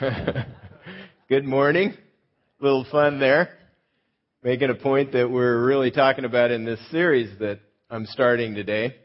Good 1.28 1.44
morning. 1.44 1.92
Little 2.58 2.86
fun 2.90 3.20
there. 3.20 3.50
Making 4.42 4.70
a 4.70 4.74
point 4.74 5.12
that 5.12 5.30
we're 5.30 5.62
really 5.62 5.90
talking 5.90 6.24
about 6.24 6.50
in 6.50 6.64
this 6.64 6.80
series 6.90 7.38
that 7.40 7.60
I'm 7.90 8.06
starting 8.06 8.54
today. 8.54 8.96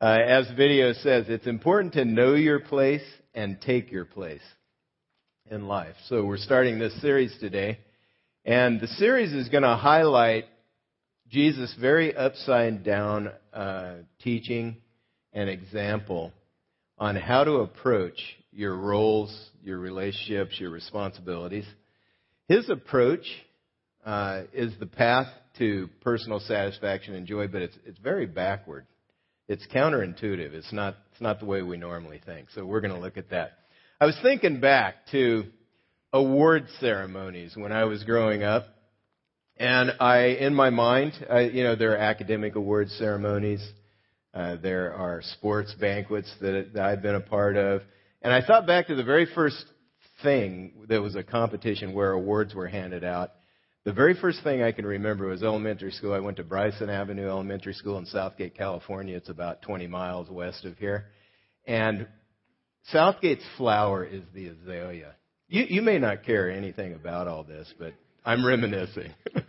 Uh, 0.00 0.16
as 0.26 0.48
the 0.48 0.54
video 0.54 0.94
says, 0.94 1.26
it's 1.28 1.46
important 1.46 1.92
to 1.94 2.06
know 2.06 2.34
your 2.34 2.58
place 2.58 3.04
and 3.34 3.60
take 3.60 3.92
your 3.92 4.06
place 4.06 4.40
in 5.50 5.68
life. 5.68 5.94
So 6.08 6.24
we're 6.24 6.38
starting 6.38 6.78
this 6.78 6.98
series 7.02 7.36
today. 7.38 7.80
And 8.46 8.80
the 8.80 8.88
series 8.88 9.34
is 9.34 9.50
going 9.50 9.64
to 9.64 9.76
highlight 9.76 10.46
Jesus' 11.28 11.74
very 11.78 12.16
upside 12.16 12.82
down 12.82 13.30
uh, 13.52 13.96
teaching 14.22 14.76
and 15.34 15.50
example 15.50 16.32
on 16.98 17.16
how 17.16 17.44
to 17.44 17.56
approach 17.56 18.20
your 18.52 18.76
roles, 18.76 19.50
your 19.62 19.78
relationships, 19.78 20.58
your 20.58 20.70
responsibilities. 20.70 21.66
His 22.48 22.68
approach 22.70 23.24
uh, 24.04 24.42
is 24.52 24.72
the 24.78 24.86
path 24.86 25.28
to 25.58 25.88
personal 26.02 26.40
satisfaction 26.40 27.14
and 27.14 27.26
joy, 27.26 27.48
but 27.48 27.62
it's 27.62 27.76
it's 27.84 27.98
very 27.98 28.26
backward. 28.26 28.86
It's 29.48 29.66
counterintuitive. 29.74 30.52
It's 30.52 30.72
not 30.72 30.96
it's 31.12 31.20
not 31.20 31.40
the 31.40 31.46
way 31.46 31.62
we 31.62 31.76
normally 31.76 32.20
think. 32.24 32.50
So 32.50 32.64
we're 32.64 32.80
going 32.80 32.94
to 32.94 33.00
look 33.00 33.16
at 33.16 33.30
that. 33.30 33.52
I 34.00 34.06
was 34.06 34.18
thinking 34.22 34.60
back 34.60 35.06
to 35.12 35.44
award 36.12 36.66
ceremonies 36.80 37.54
when 37.56 37.72
I 37.72 37.84
was 37.84 38.04
growing 38.04 38.42
up, 38.42 38.66
and 39.56 39.92
I 40.00 40.26
in 40.40 40.54
my 40.54 40.70
mind, 40.70 41.12
I, 41.30 41.40
you 41.40 41.64
know, 41.64 41.76
there 41.76 41.92
are 41.92 41.98
academic 41.98 42.56
award 42.56 42.88
ceremonies. 42.90 43.66
Uh, 44.34 44.56
there 44.56 44.92
are 44.92 45.22
sports 45.22 45.72
banquets 45.80 46.32
that, 46.40 46.70
that 46.74 46.84
I've 46.84 47.02
been 47.02 47.14
a 47.14 47.20
part 47.20 47.56
of. 47.56 47.82
And 48.20 48.32
I 48.32 48.44
thought 48.44 48.66
back 48.66 48.88
to 48.88 48.96
the 48.96 49.04
very 49.04 49.26
first 49.32 49.64
thing 50.22 50.86
that 50.88 51.00
was 51.00 51.14
a 51.14 51.22
competition 51.22 51.94
where 51.94 52.10
awards 52.12 52.52
were 52.52 52.66
handed 52.66 53.04
out. 53.04 53.30
The 53.84 53.92
very 53.92 54.14
first 54.14 54.42
thing 54.42 54.62
I 54.62 54.72
can 54.72 54.86
remember 54.86 55.26
was 55.28 55.42
elementary 55.42 55.92
school. 55.92 56.14
I 56.14 56.18
went 56.18 56.38
to 56.38 56.42
Bryson 56.42 56.90
Avenue 56.90 57.28
Elementary 57.28 57.74
School 57.74 57.98
in 57.98 58.06
South 58.06 58.36
Gate, 58.36 58.56
California. 58.56 59.16
It's 59.16 59.28
about 59.28 59.62
20 59.62 59.86
miles 59.86 60.28
west 60.30 60.64
of 60.64 60.78
here. 60.78 61.06
And 61.66 62.08
South 62.84 63.16
Gate's 63.20 63.44
flower 63.56 64.04
is 64.04 64.22
the 64.34 64.48
azalea. 64.48 65.14
You, 65.48 65.64
you 65.68 65.82
may 65.82 65.98
not 65.98 66.24
care 66.24 66.50
anything 66.50 66.94
about 66.94 67.28
all 67.28 67.44
this, 67.44 67.72
but 67.78 67.92
I'm 68.24 68.44
reminiscing. 68.44 69.12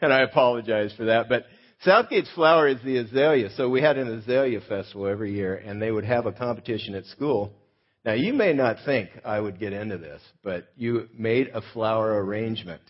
and 0.00 0.12
I 0.12 0.22
apologize 0.22 0.92
for 0.96 1.06
that. 1.06 1.28
But 1.28 1.46
South 1.82 2.08
Gate's 2.08 2.30
flower 2.34 2.68
is 2.68 2.78
the 2.84 2.96
azalea. 2.98 3.50
So 3.56 3.68
we 3.68 3.82
had 3.82 3.98
an 3.98 4.08
azalea 4.08 4.60
festival 4.60 5.06
every 5.06 5.34
year, 5.34 5.56
and 5.56 5.80
they 5.80 5.90
would 5.90 6.04
have 6.04 6.26
a 6.26 6.32
competition 6.32 6.94
at 6.94 7.04
school. 7.06 7.52
Now, 8.04 8.14
you 8.14 8.32
may 8.32 8.52
not 8.52 8.76
think 8.84 9.10
I 9.24 9.40
would 9.40 9.58
get 9.58 9.72
into 9.72 9.98
this, 9.98 10.22
but 10.42 10.68
you 10.76 11.08
made 11.16 11.48
a 11.48 11.60
flower 11.72 12.22
arrangement, 12.24 12.82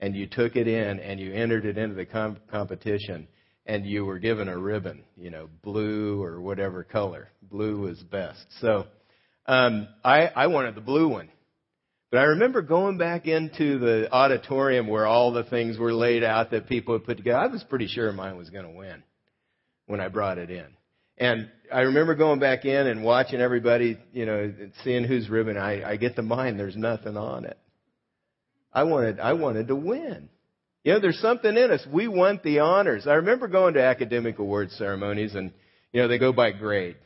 and 0.00 0.14
you 0.14 0.26
took 0.26 0.56
it 0.56 0.66
in, 0.66 0.98
and 1.00 1.20
you 1.20 1.32
entered 1.32 1.64
it 1.64 1.78
into 1.78 1.94
the 1.94 2.04
com- 2.04 2.38
competition, 2.50 3.28
and 3.64 3.86
you 3.86 4.04
were 4.04 4.18
given 4.18 4.48
a 4.48 4.58
ribbon, 4.58 5.04
you 5.16 5.30
know, 5.30 5.48
blue 5.62 6.22
or 6.22 6.40
whatever 6.40 6.82
color. 6.84 7.28
Blue 7.42 7.80
was 7.80 7.98
best. 8.00 8.44
So 8.60 8.86
um, 9.46 9.88
I, 10.04 10.26
I 10.26 10.48
wanted 10.48 10.74
the 10.74 10.80
blue 10.80 11.08
one. 11.08 11.30
But 12.10 12.18
I 12.18 12.22
remember 12.24 12.60
going 12.60 12.98
back 12.98 13.26
into 13.26 13.78
the 13.78 14.08
auditorium 14.12 14.88
where 14.88 15.06
all 15.06 15.32
the 15.32 15.44
things 15.44 15.78
were 15.78 15.92
laid 15.92 16.24
out 16.24 16.50
that 16.50 16.68
people 16.68 16.94
had 16.94 17.04
put 17.04 17.18
together. 17.18 17.38
I 17.38 17.46
was 17.46 17.62
pretty 17.62 17.86
sure 17.86 18.12
mine 18.12 18.36
was 18.36 18.50
going 18.50 18.64
to 18.64 18.76
win 18.76 19.02
when 19.86 20.00
I 20.00 20.08
brought 20.08 20.38
it 20.38 20.50
in. 20.50 20.66
And 21.18 21.48
I 21.72 21.82
remember 21.82 22.16
going 22.16 22.40
back 22.40 22.64
in 22.64 22.86
and 22.88 23.04
watching 23.04 23.40
everybody, 23.40 23.98
you 24.12 24.26
know, 24.26 24.52
seeing 24.82 25.04
who's 25.04 25.28
ribbon. 25.28 25.56
I, 25.56 25.88
I 25.90 25.96
get 25.96 26.16
to 26.16 26.22
mine. 26.22 26.56
There's 26.56 26.76
nothing 26.76 27.16
on 27.16 27.44
it. 27.44 27.58
I 28.72 28.84
wanted, 28.84 29.20
I 29.20 29.34
wanted 29.34 29.68
to 29.68 29.76
win. 29.76 30.28
You 30.82 30.94
know, 30.94 31.00
there's 31.00 31.20
something 31.20 31.56
in 31.56 31.70
us. 31.70 31.86
We 31.92 32.08
want 32.08 32.42
the 32.42 32.60
honors. 32.60 33.06
I 33.06 33.14
remember 33.14 33.46
going 33.46 33.74
to 33.74 33.84
academic 33.84 34.38
award 34.38 34.70
ceremonies 34.72 35.34
and, 35.34 35.52
you 35.92 36.00
know, 36.00 36.08
they 36.08 36.18
go 36.18 36.32
by 36.32 36.52
grade. 36.52 36.96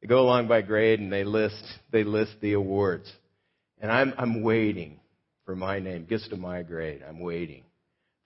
They 0.00 0.08
go 0.08 0.20
along 0.20 0.46
by 0.46 0.62
grade 0.62 1.00
and 1.00 1.12
they 1.12 1.24
list, 1.24 1.62
they 1.90 2.04
list 2.04 2.32
the 2.40 2.52
awards. 2.52 3.10
And 3.80 3.90
I'm, 3.90 4.14
I'm 4.16 4.42
waiting 4.42 5.00
for 5.44 5.54
my 5.54 5.78
name. 5.78 6.06
Gets 6.06 6.28
to 6.28 6.36
my 6.36 6.62
grade. 6.62 7.02
I'm 7.06 7.20
waiting 7.20 7.62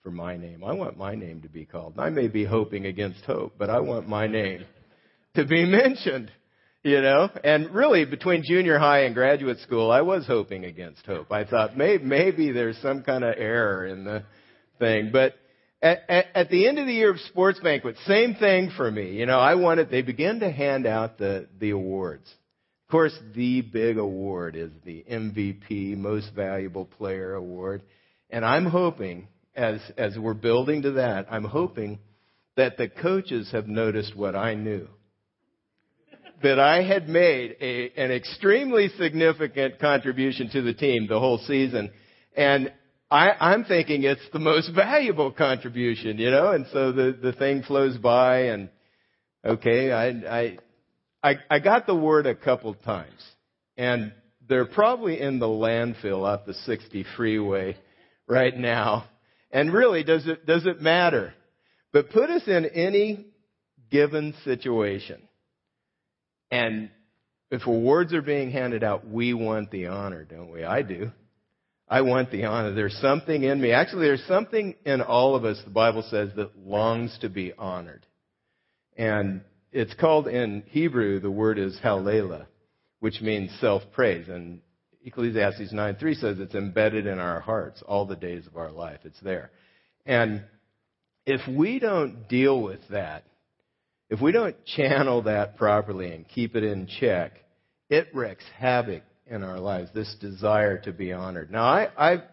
for 0.03 0.11
my 0.11 0.37
name. 0.37 0.63
I 0.63 0.73
want 0.73 0.97
my 0.97 1.15
name 1.15 1.41
to 1.41 1.49
be 1.49 1.65
called. 1.65 1.95
I 1.97 2.09
may 2.09 2.27
be 2.27 2.45
hoping 2.45 2.85
against 2.85 3.23
hope, 3.25 3.53
but 3.57 3.69
I 3.69 3.79
want 3.79 4.07
my 4.07 4.27
name 4.27 4.65
to 5.35 5.45
be 5.45 5.65
mentioned. 5.65 6.31
You 6.83 6.99
know, 6.99 7.29
and 7.43 7.69
really 7.75 8.05
between 8.05 8.43
junior 8.43 8.79
high 8.79 9.01
and 9.01 9.13
graduate 9.13 9.59
school, 9.59 9.91
I 9.91 10.01
was 10.01 10.25
hoping 10.25 10.65
against 10.65 11.05
hope. 11.05 11.31
I 11.31 11.45
thought 11.45 11.77
maybe, 11.77 12.03
maybe 12.03 12.51
there's 12.51 12.77
some 12.79 13.03
kind 13.03 13.23
of 13.23 13.35
error 13.37 13.85
in 13.85 14.03
the 14.03 14.23
thing, 14.79 15.11
but 15.13 15.35
at, 15.79 15.99
at, 16.09 16.25
at, 16.33 16.49
the 16.49 16.67
end 16.67 16.79
of 16.79 16.87
the 16.87 16.93
year 16.93 17.11
of 17.11 17.19
sports 17.19 17.59
banquet, 17.59 17.97
same 18.07 18.33
thing 18.33 18.71
for 18.75 18.89
me. 18.89 19.11
You 19.11 19.27
know, 19.27 19.39
I 19.39 19.55
wanted, 19.55 19.91
they 19.91 20.01
began 20.01 20.39
to 20.39 20.49
hand 20.51 20.87
out 20.87 21.19
the, 21.19 21.47
the 21.59 21.69
awards 21.69 22.27
course, 22.91 23.17
the 23.33 23.61
big 23.61 23.97
award 23.97 24.55
is 24.55 24.71
the 24.85 25.03
MVP, 25.09 25.97
Most 25.97 26.31
Valuable 26.35 26.85
Player 26.85 27.33
Award. 27.33 27.81
And 28.29 28.45
I'm 28.45 28.65
hoping, 28.65 29.27
as, 29.55 29.79
as 29.97 30.17
we're 30.17 30.33
building 30.33 30.83
to 30.83 30.91
that, 30.91 31.27
I'm 31.31 31.43
hoping 31.43 31.99
that 32.57 32.77
the 32.77 32.89
coaches 32.89 33.49
have 33.51 33.67
noticed 33.67 34.15
what 34.15 34.35
I 34.35 34.53
knew. 34.53 34.87
that 36.43 36.59
I 36.59 36.83
had 36.83 37.07
made 37.07 37.55
a, 37.61 37.91
an 37.97 38.11
extremely 38.11 38.89
significant 38.97 39.79
contribution 39.79 40.49
to 40.51 40.61
the 40.61 40.73
team 40.73 41.07
the 41.07 41.19
whole 41.19 41.39
season. 41.39 41.91
And 42.35 42.71
I, 43.09 43.31
I'm 43.39 43.65
thinking 43.65 44.03
it's 44.03 44.21
the 44.31 44.39
most 44.39 44.71
valuable 44.73 45.31
contribution, 45.31 46.17
you 46.17 46.31
know, 46.31 46.51
and 46.51 46.65
so 46.71 46.91
the, 46.91 47.17
the 47.21 47.33
thing 47.33 47.63
flows 47.63 47.97
by 47.97 48.43
and 48.43 48.69
okay, 49.43 49.91
I, 49.91 50.07
I, 50.07 50.57
I, 51.23 51.35
I 51.49 51.59
got 51.59 51.85
the 51.85 51.95
word 51.95 52.25
a 52.25 52.35
couple 52.35 52.73
times, 52.73 53.21
and 53.77 54.13
they're 54.47 54.65
probably 54.65 55.19
in 55.19 55.39
the 55.39 55.47
landfill 55.47 56.25
off 56.25 56.45
the 56.45 56.53
60 56.53 57.05
freeway 57.15 57.77
right 58.27 58.55
now. 58.57 59.05
And 59.51 59.71
really, 59.71 60.03
does 60.03 60.27
it, 60.27 60.45
does 60.45 60.65
it 60.65 60.81
matter? 60.81 61.33
But 61.93 62.09
put 62.09 62.29
us 62.29 62.43
in 62.47 62.65
any 62.65 63.27
given 63.91 64.33
situation. 64.43 65.21
And 66.49 66.89
if 67.51 67.65
awards 67.67 68.13
are 68.13 68.21
being 68.21 68.51
handed 68.51 68.83
out, 68.83 69.07
we 69.07 69.33
want 69.33 69.71
the 69.71 69.87
honor, 69.87 70.23
don't 70.23 70.51
we? 70.51 70.63
I 70.63 70.81
do. 70.81 71.11
I 71.87 72.01
want 72.01 72.31
the 72.31 72.45
honor. 72.45 72.73
There's 72.73 72.97
something 73.01 73.43
in 73.43 73.59
me. 73.59 73.73
Actually, 73.73 74.07
there's 74.07 74.25
something 74.25 74.75
in 74.85 75.01
all 75.01 75.35
of 75.35 75.43
us, 75.43 75.61
the 75.65 75.71
Bible 75.71 76.03
says, 76.09 76.29
that 76.37 76.57
longs 76.57 77.17
to 77.19 77.29
be 77.29 77.51
honored. 77.57 78.05
And 78.97 79.41
it's 79.71 79.93
called 79.93 80.27
in 80.27 80.63
Hebrew, 80.67 81.19
the 81.19 81.31
word 81.31 81.57
is 81.57 81.79
hallelujah, 81.81 82.47
which 82.99 83.21
means 83.21 83.51
self-praise. 83.61 84.27
And 84.27 84.61
Ecclesiastes 85.05 85.73
9.3 85.73 86.15
says 86.15 86.39
it's 86.39 86.55
embedded 86.55 87.07
in 87.07 87.19
our 87.19 87.39
hearts 87.39 87.81
all 87.87 88.05
the 88.05 88.15
days 88.15 88.45
of 88.47 88.57
our 88.57 88.71
life. 88.71 88.99
It's 89.03 89.19
there. 89.21 89.51
And 90.05 90.43
if 91.25 91.41
we 91.47 91.79
don't 91.79 92.27
deal 92.27 92.61
with 92.61 92.81
that, 92.89 93.23
if 94.09 94.19
we 94.19 94.33
don't 94.33 94.57
channel 94.65 95.21
that 95.23 95.57
properly 95.57 96.11
and 96.11 96.27
keep 96.27 96.55
it 96.55 96.63
in 96.63 96.87
check, 96.99 97.33
it 97.89 98.09
wreaks 98.13 98.43
havoc 98.57 99.03
in 99.25 99.43
our 99.43 99.59
lives, 99.59 99.89
this 99.93 100.13
desire 100.19 100.77
to 100.79 100.91
be 100.91 101.13
honored. 101.13 101.49
Now, 101.49 101.63
I, 101.63 101.87
I, 101.97 102.23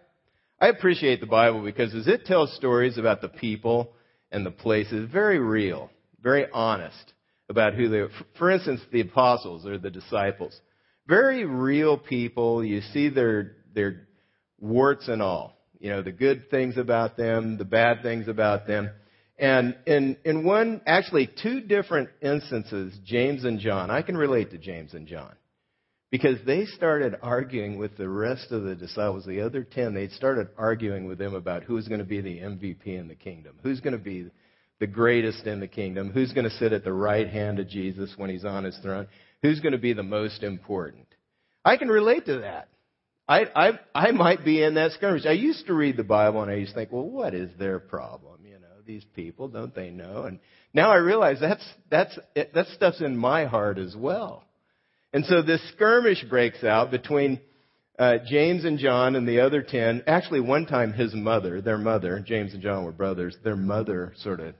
I 0.60 0.68
appreciate 0.68 1.20
the 1.20 1.26
Bible 1.26 1.62
because 1.62 1.94
as 1.94 2.08
it 2.08 2.24
tells 2.24 2.52
stories 2.56 2.98
about 2.98 3.20
the 3.20 3.28
people 3.28 3.92
and 4.32 4.44
the 4.44 4.50
places, 4.50 5.08
very 5.12 5.38
real, 5.38 5.90
very 6.20 6.46
honest 6.52 7.12
about 7.48 7.74
who 7.74 7.88
they 7.88 8.00
were. 8.00 8.10
For 8.38 8.50
instance, 8.50 8.80
the 8.92 9.00
apostles 9.00 9.66
or 9.66 9.78
the 9.78 9.90
disciples. 9.90 10.58
Very 11.06 11.44
real 11.44 11.96
people. 11.96 12.64
You 12.64 12.80
see 12.92 13.08
their, 13.08 13.56
their 13.74 14.08
warts 14.60 15.08
and 15.08 15.22
all. 15.22 15.56
You 15.80 15.90
know, 15.90 16.02
the 16.02 16.12
good 16.12 16.50
things 16.50 16.76
about 16.76 17.16
them, 17.16 17.56
the 17.56 17.64
bad 17.64 18.02
things 18.02 18.28
about 18.28 18.66
them. 18.66 18.90
And 19.38 19.76
in, 19.86 20.16
in 20.24 20.44
one, 20.44 20.80
actually 20.86 21.30
two 21.42 21.60
different 21.60 22.10
instances, 22.20 22.98
James 23.04 23.44
and 23.44 23.60
John, 23.60 23.90
I 23.90 24.02
can 24.02 24.16
relate 24.16 24.50
to 24.50 24.58
James 24.58 24.94
and 24.94 25.06
John. 25.06 25.32
Because 26.10 26.38
they 26.46 26.64
started 26.64 27.16
arguing 27.22 27.78
with 27.78 27.96
the 27.96 28.08
rest 28.08 28.50
of 28.50 28.62
the 28.62 28.74
disciples, 28.74 29.26
the 29.26 29.42
other 29.42 29.62
ten, 29.62 29.94
they 29.94 30.08
started 30.08 30.48
arguing 30.56 31.06
with 31.06 31.18
them 31.18 31.34
about 31.34 31.64
who's 31.64 31.86
going 31.86 32.00
to 32.00 32.06
be 32.06 32.22
the 32.22 32.38
MVP 32.38 32.86
in 32.86 33.08
the 33.08 33.14
kingdom, 33.14 33.56
who's 33.62 33.80
going 33.80 33.92
to 33.92 34.02
be 34.02 34.30
the 34.80 34.86
greatest 34.86 35.46
in 35.46 35.60
the 35.60 35.68
kingdom? 35.68 36.10
Who's 36.10 36.32
going 36.32 36.48
to 36.48 36.56
sit 36.56 36.72
at 36.72 36.84
the 36.84 36.92
right 36.92 37.28
hand 37.28 37.58
of 37.58 37.68
Jesus 37.68 38.12
when 38.16 38.30
he's 38.30 38.44
on 38.44 38.64
his 38.64 38.78
throne? 38.78 39.08
Who's 39.42 39.60
going 39.60 39.72
to 39.72 39.78
be 39.78 39.92
the 39.92 40.02
most 40.02 40.42
important? 40.42 41.06
I 41.64 41.76
can 41.76 41.88
relate 41.88 42.26
to 42.26 42.38
that. 42.40 42.68
I, 43.28 43.44
I, 43.54 43.78
I 43.94 44.10
might 44.12 44.44
be 44.44 44.62
in 44.62 44.74
that 44.74 44.92
skirmish. 44.92 45.26
I 45.26 45.32
used 45.32 45.66
to 45.66 45.74
read 45.74 45.96
the 45.96 46.04
Bible 46.04 46.42
and 46.42 46.50
I 46.50 46.54
used 46.54 46.72
to 46.72 46.76
think, 46.76 46.92
well, 46.92 47.08
what 47.08 47.34
is 47.34 47.50
their 47.58 47.78
problem? 47.78 48.40
You 48.44 48.54
know, 48.54 48.82
these 48.86 49.04
people, 49.14 49.48
don't 49.48 49.74
they 49.74 49.90
know? 49.90 50.22
And 50.22 50.38
now 50.72 50.90
I 50.90 50.96
realize 50.96 51.38
that's, 51.38 51.68
that's, 51.90 52.18
that 52.34 52.66
stuff's 52.74 53.02
in 53.02 53.16
my 53.16 53.44
heart 53.44 53.78
as 53.78 53.94
well. 53.94 54.44
And 55.12 55.26
so 55.26 55.42
this 55.42 55.60
skirmish 55.74 56.24
breaks 56.24 56.64
out 56.64 56.90
between 56.90 57.40
uh, 57.98 58.18
James 58.26 58.64
and 58.64 58.78
John 58.78 59.14
and 59.14 59.28
the 59.28 59.40
other 59.40 59.62
ten, 59.62 60.04
actually 60.06 60.40
one 60.40 60.66
time 60.66 60.92
his 60.92 61.14
mother, 61.14 61.60
their 61.60 61.78
mother, 61.78 62.24
James 62.26 62.54
and 62.54 62.62
John 62.62 62.84
were 62.84 62.92
brothers, 62.92 63.36
their 63.44 63.56
mother 63.56 64.14
sort 64.18 64.40
of 64.40 64.54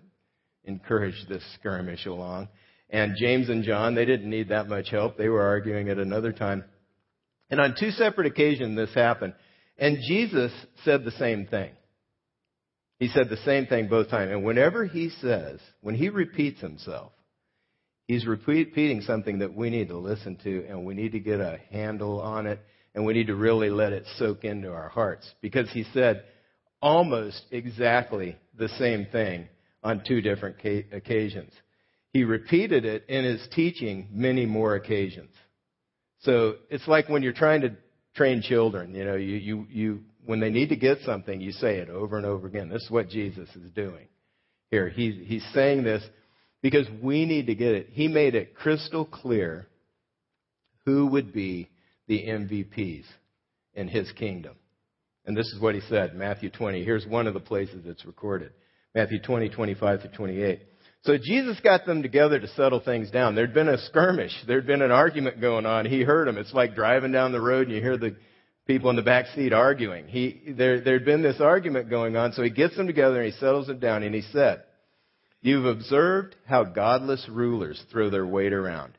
encouraged 0.68 1.28
this 1.28 1.42
skirmish 1.58 2.06
along. 2.06 2.48
And 2.90 3.16
James 3.18 3.48
and 3.48 3.64
John, 3.64 3.94
they 3.94 4.04
didn't 4.04 4.30
need 4.30 4.48
that 4.48 4.68
much 4.68 4.90
help. 4.90 5.16
They 5.16 5.28
were 5.28 5.42
arguing 5.42 5.88
at 5.88 5.98
another 5.98 6.32
time. 6.32 6.64
And 7.50 7.60
on 7.60 7.74
two 7.78 7.90
separate 7.90 8.26
occasions 8.26 8.76
this 8.76 8.94
happened. 8.94 9.34
And 9.78 9.98
Jesus 10.06 10.52
said 10.84 11.04
the 11.04 11.10
same 11.12 11.46
thing. 11.46 11.70
He 12.98 13.08
said 13.08 13.28
the 13.28 13.36
same 13.38 13.66
thing 13.66 13.88
both 13.88 14.10
times. 14.10 14.32
And 14.32 14.44
whenever 14.44 14.84
he 14.84 15.10
says, 15.20 15.60
when 15.82 15.94
he 15.94 16.08
repeats 16.08 16.60
himself, 16.60 17.12
he's 18.06 18.26
repeating 18.26 19.02
something 19.02 19.38
that 19.38 19.54
we 19.54 19.70
need 19.70 19.88
to 19.88 19.98
listen 19.98 20.36
to 20.42 20.66
and 20.68 20.84
we 20.84 20.94
need 20.94 21.12
to 21.12 21.20
get 21.20 21.40
a 21.40 21.60
handle 21.70 22.20
on 22.20 22.46
it 22.46 22.58
and 22.94 23.06
we 23.06 23.12
need 23.12 23.28
to 23.28 23.36
really 23.36 23.70
let 23.70 23.92
it 23.92 24.04
soak 24.16 24.44
into 24.44 24.72
our 24.72 24.88
hearts 24.88 25.30
because 25.40 25.70
he 25.70 25.84
said 25.92 26.24
almost 26.82 27.40
exactly 27.52 28.36
the 28.56 28.68
same 28.70 29.06
thing 29.12 29.46
on 29.82 30.02
two 30.06 30.20
different 30.20 30.56
occasions. 30.92 31.52
He 32.12 32.24
repeated 32.24 32.84
it 32.84 33.04
in 33.08 33.24
his 33.24 33.46
teaching 33.52 34.08
many 34.10 34.46
more 34.46 34.74
occasions. 34.74 35.30
So 36.20 36.54
it's 36.70 36.88
like 36.88 37.08
when 37.08 37.22
you're 37.22 37.32
trying 37.32 37.60
to 37.62 37.76
train 38.16 38.42
children, 38.42 38.94
you 38.94 39.04
know, 39.04 39.14
you, 39.14 39.36
you, 39.36 39.66
you, 39.70 40.00
when 40.24 40.40
they 40.40 40.50
need 40.50 40.70
to 40.70 40.76
get 40.76 40.98
something, 41.04 41.40
you 41.40 41.52
say 41.52 41.76
it 41.76 41.90
over 41.90 42.16
and 42.16 42.26
over 42.26 42.46
again. 42.46 42.68
This 42.68 42.82
is 42.82 42.90
what 42.90 43.08
Jesus 43.08 43.48
is 43.54 43.70
doing 43.70 44.08
here. 44.70 44.88
He, 44.88 45.12
he's 45.26 45.46
saying 45.54 45.84
this 45.84 46.02
because 46.62 46.86
we 47.02 47.24
need 47.24 47.46
to 47.46 47.54
get 47.54 47.74
it. 47.74 47.90
He 47.92 48.08
made 48.08 48.34
it 48.34 48.54
crystal 48.54 49.04
clear 49.04 49.68
who 50.84 51.06
would 51.08 51.32
be 51.32 51.68
the 52.08 52.24
MVPs 52.24 53.04
in 53.74 53.88
his 53.88 54.10
kingdom. 54.12 54.56
And 55.24 55.36
this 55.36 55.46
is 55.48 55.60
what 55.60 55.74
he 55.74 55.82
said, 55.82 56.14
Matthew 56.14 56.50
20. 56.50 56.82
Here's 56.84 57.06
one 57.06 57.26
of 57.26 57.34
the 57.34 57.40
places 57.40 57.84
it's 57.84 58.06
recorded. 58.06 58.52
Matthew 58.98 59.20
20, 59.20 59.50
25 59.50 60.02
to 60.02 60.08
28. 60.08 60.60
So 61.02 61.16
Jesus 61.16 61.60
got 61.60 61.86
them 61.86 62.02
together 62.02 62.40
to 62.40 62.48
settle 62.48 62.80
things 62.80 63.12
down. 63.12 63.36
There'd 63.36 63.54
been 63.54 63.68
a 63.68 63.78
skirmish. 63.86 64.32
There'd 64.48 64.66
been 64.66 64.82
an 64.82 64.90
argument 64.90 65.40
going 65.40 65.66
on. 65.66 65.86
He 65.86 66.02
heard 66.02 66.26
them. 66.26 66.36
It's 66.36 66.52
like 66.52 66.74
driving 66.74 67.12
down 67.12 67.30
the 67.30 67.40
road 67.40 67.68
and 67.68 67.76
you 67.76 67.80
hear 67.80 67.96
the 67.96 68.16
people 68.66 68.90
in 68.90 68.96
the 68.96 69.02
back 69.02 69.26
seat 69.36 69.52
arguing. 69.52 70.08
He, 70.08 70.52
there, 70.56 70.80
there'd 70.80 71.04
been 71.04 71.22
this 71.22 71.40
argument 71.40 71.88
going 71.88 72.16
on. 72.16 72.32
So 72.32 72.42
he 72.42 72.50
gets 72.50 72.76
them 72.76 72.88
together 72.88 73.22
and 73.22 73.32
he 73.32 73.38
settles 73.38 73.68
them 73.68 73.78
down 73.78 74.02
and 74.02 74.12
he 74.12 74.22
said, 74.32 74.64
You've 75.42 75.66
observed 75.66 76.34
how 76.44 76.64
godless 76.64 77.24
rulers 77.30 77.80
throw 77.92 78.10
their 78.10 78.26
weight 78.26 78.52
around 78.52 78.94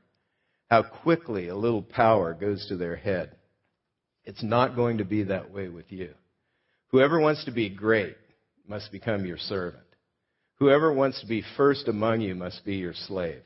how 0.70 0.84
quickly 0.84 1.50
a 1.50 1.56
little 1.56 1.82
power 1.82 2.34
goes 2.34 2.66
to 2.70 2.78
their 2.78 2.96
head. 2.96 3.36
It's 4.24 4.44
not 4.44 4.76
going 4.76 5.00
to 5.00 5.04
be 5.04 5.24
that 5.24 5.52
way 5.52 5.68
with 5.68 5.92
you. 5.92 6.14
Whoever 6.90 7.20
wants 7.20 7.44
to 7.46 7.52
be 7.52 7.70
great 7.70 8.16
must 8.68 8.92
become 8.92 9.26
your 9.26 9.40
servant. 9.40 9.84
Whoever 10.60 10.92
wants 10.92 11.22
to 11.22 11.28
be 11.28 11.44
first 11.56 11.88
among 11.88 12.22
you 12.22 12.36
must 12.36 12.66
be 12.66 12.76
your 12.76 12.94
slave. 12.94 13.42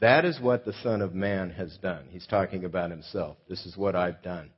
That 0.00 0.24
is 0.24 0.38
what 0.40 0.64
the 0.64 0.74
Son 0.82 1.00
of 1.00 1.14
Man 1.14 1.50
has 1.50 1.76
done. 1.82 2.06
He's 2.10 2.26
talking 2.26 2.64
about 2.64 2.90
himself. 2.90 3.36
This 3.48 3.64
is 3.64 3.76
what 3.76 3.96
I've 3.96 4.22
done. 4.22 4.50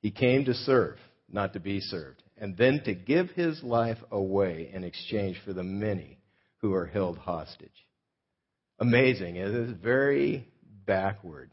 He 0.00 0.10
came 0.10 0.46
to 0.46 0.54
serve, 0.54 0.96
not 1.30 1.52
to 1.52 1.60
be 1.60 1.80
served, 1.80 2.22
and 2.38 2.56
then 2.56 2.80
to 2.86 2.94
give 2.94 3.30
his 3.30 3.62
life 3.62 3.98
away 4.10 4.70
in 4.72 4.82
exchange 4.82 5.36
for 5.44 5.52
the 5.52 5.62
many 5.62 6.18
who 6.62 6.72
are 6.72 6.86
held 6.86 7.18
hostage. 7.18 7.68
Amazing. 8.78 9.36
It 9.36 9.48
is 9.48 9.76
very 9.82 10.48
backward 10.86 11.50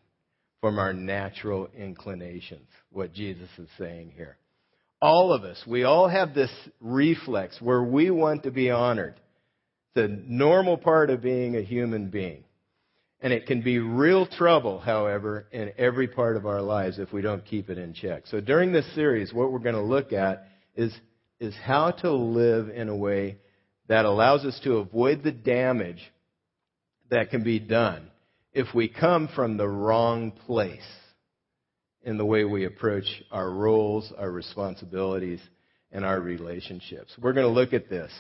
from 0.62 0.80
our 0.80 0.94
natural 0.94 1.68
inclinations, 1.78 2.68
what 2.90 3.14
Jesus 3.14 3.50
is 3.58 3.68
saying 3.78 4.14
here. 4.16 4.38
All 5.02 5.32
of 5.34 5.44
us, 5.44 5.62
we 5.68 5.84
all 5.84 6.08
have 6.08 6.34
this 6.34 6.52
reflex 6.80 7.62
where 7.62 7.84
we 7.84 8.10
want 8.10 8.44
to 8.44 8.52
be 8.52 8.72
honored. 8.72 9.20
A 9.98 10.08
normal 10.08 10.78
part 10.78 11.10
of 11.10 11.22
being 11.22 11.56
a 11.56 11.62
human 11.62 12.10
being. 12.10 12.44
And 13.20 13.34
it 13.34 13.48
can 13.48 13.62
be 13.62 13.80
real 13.80 14.28
trouble, 14.28 14.80
however, 14.80 15.48
in 15.52 15.72
every 15.78 16.08
part 16.08 16.38
of 16.38 16.46
our 16.46 16.62
lives 16.62 17.00
if 17.00 17.12
we 17.12 17.22
don't 17.22 17.44
keep 17.44 17.70
it 17.70 17.80
in 17.80 17.94
check. 17.94 18.28
So 18.28 18.40
during 18.40 18.72
this 18.72 18.86
series, 18.94 19.34
what 19.34 19.52
we're 19.52 19.60
going 19.60 19.76
to 19.76 19.82
look 19.82 20.14
at 20.14 20.48
is, 20.76 20.96
is 21.40 21.56
how 21.64 21.92
to 21.92 22.12
live 22.12 22.70
in 22.70 22.90
a 22.90 22.96
way 22.96 23.38
that 23.88 24.06
allows 24.06 24.46
us 24.46 24.60
to 24.66 24.78
avoid 24.78 25.24
the 25.24 25.32
damage 25.32 26.02
that 27.10 27.32
can 27.32 27.44
be 27.44 27.60
done 27.60 28.12
if 28.54 28.74
we 28.76 28.88
come 28.88 29.30
from 29.36 29.58
the 29.58 29.68
wrong 29.68 30.32
place 30.32 30.80
in 32.04 32.18
the 32.18 32.26
way 32.26 32.44
we 32.44 32.66
approach 32.66 33.06
our 33.32 33.50
roles, 33.50 34.14
our 34.18 34.30
responsibilities, 34.30 35.42
and 35.92 36.06
our 36.06 36.20
relationships. 36.20 37.12
We're 37.20 37.34
going 37.34 37.48
to 37.48 37.52
look 37.52 37.74
at 37.74 37.90
this 37.90 38.12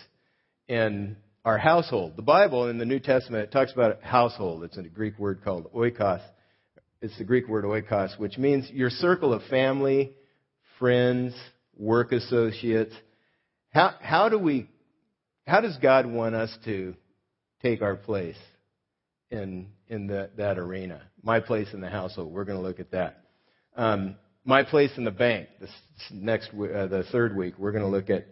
in 0.67 1.17
our 1.45 1.57
household. 1.57 2.13
The 2.15 2.21
Bible 2.21 2.69
in 2.69 2.77
the 2.77 2.85
New 2.85 2.99
Testament 2.99 3.45
it 3.45 3.51
talks 3.51 3.71
about 3.73 4.01
household. 4.03 4.63
It's 4.63 4.77
a 4.77 4.83
Greek 4.83 5.17
word 5.17 5.43
called 5.43 5.71
oikos. 5.73 6.21
It's 7.01 7.17
the 7.17 7.23
Greek 7.23 7.47
word 7.47 7.63
oikos, 7.63 8.17
which 8.19 8.37
means 8.37 8.69
your 8.71 8.89
circle 8.89 9.33
of 9.33 9.43
family, 9.43 10.13
friends, 10.79 11.33
work 11.77 12.11
associates. 12.11 12.93
How, 13.69 13.95
how 14.01 14.29
do 14.29 14.39
we, 14.39 14.69
how 15.45 15.61
does 15.61 15.77
God 15.77 16.05
want 16.05 16.35
us 16.35 16.55
to 16.65 16.95
take 17.61 17.81
our 17.81 17.95
place 17.95 18.37
in 19.29 19.67
in 19.89 20.07
the, 20.07 20.29
that 20.37 20.57
arena. 20.57 21.01
My 21.23 21.39
place 21.39 21.67
in 21.73 21.81
the 21.81 21.89
household. 21.89 22.31
We're 22.31 22.45
going 22.45 22.57
to 22.57 22.65
look 22.65 22.79
at 22.79 22.91
that. 22.91 23.23
Um, 23.75 24.15
my 24.43 24.63
place 24.63 24.91
in 24.97 25.03
the 25.03 25.11
bank. 25.11 25.49
This 25.59 25.69
next 26.11 26.49
uh, 26.49 26.87
the 26.87 27.05
third 27.11 27.35
week, 27.35 27.55
we're 27.57 27.71
going 27.71 27.83
to 27.83 27.89
look 27.89 28.09
at 28.09 28.27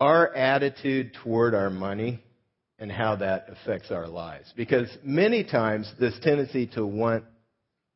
our 0.00 0.34
attitude 0.34 1.16
toward 1.22 1.54
our 1.54 1.70
money 1.70 2.22
and 2.78 2.90
how 2.90 3.16
that 3.16 3.48
affects 3.48 3.90
our 3.90 4.06
lives. 4.06 4.52
Because 4.56 4.88
many 5.02 5.44
times 5.44 5.92
this 5.98 6.18
tendency 6.22 6.66
to 6.68 6.86
want 6.86 7.24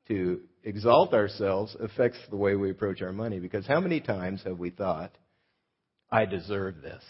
to 0.09 0.41
exalt 0.65 1.15
ourselves 1.15 1.77
affects 1.79 2.19
the 2.31 2.37
way 2.37 2.57
we 2.57 2.71
approach 2.71 3.03
our 3.03 3.13
money. 3.13 3.39
Because 3.39 3.67
how 3.67 3.81
many 3.81 4.01
times 4.01 4.43
have 4.45 4.59
we 4.59 4.71
thought, 4.71 5.17
I 6.11 6.25
deserve 6.25 6.83
this? 6.83 7.03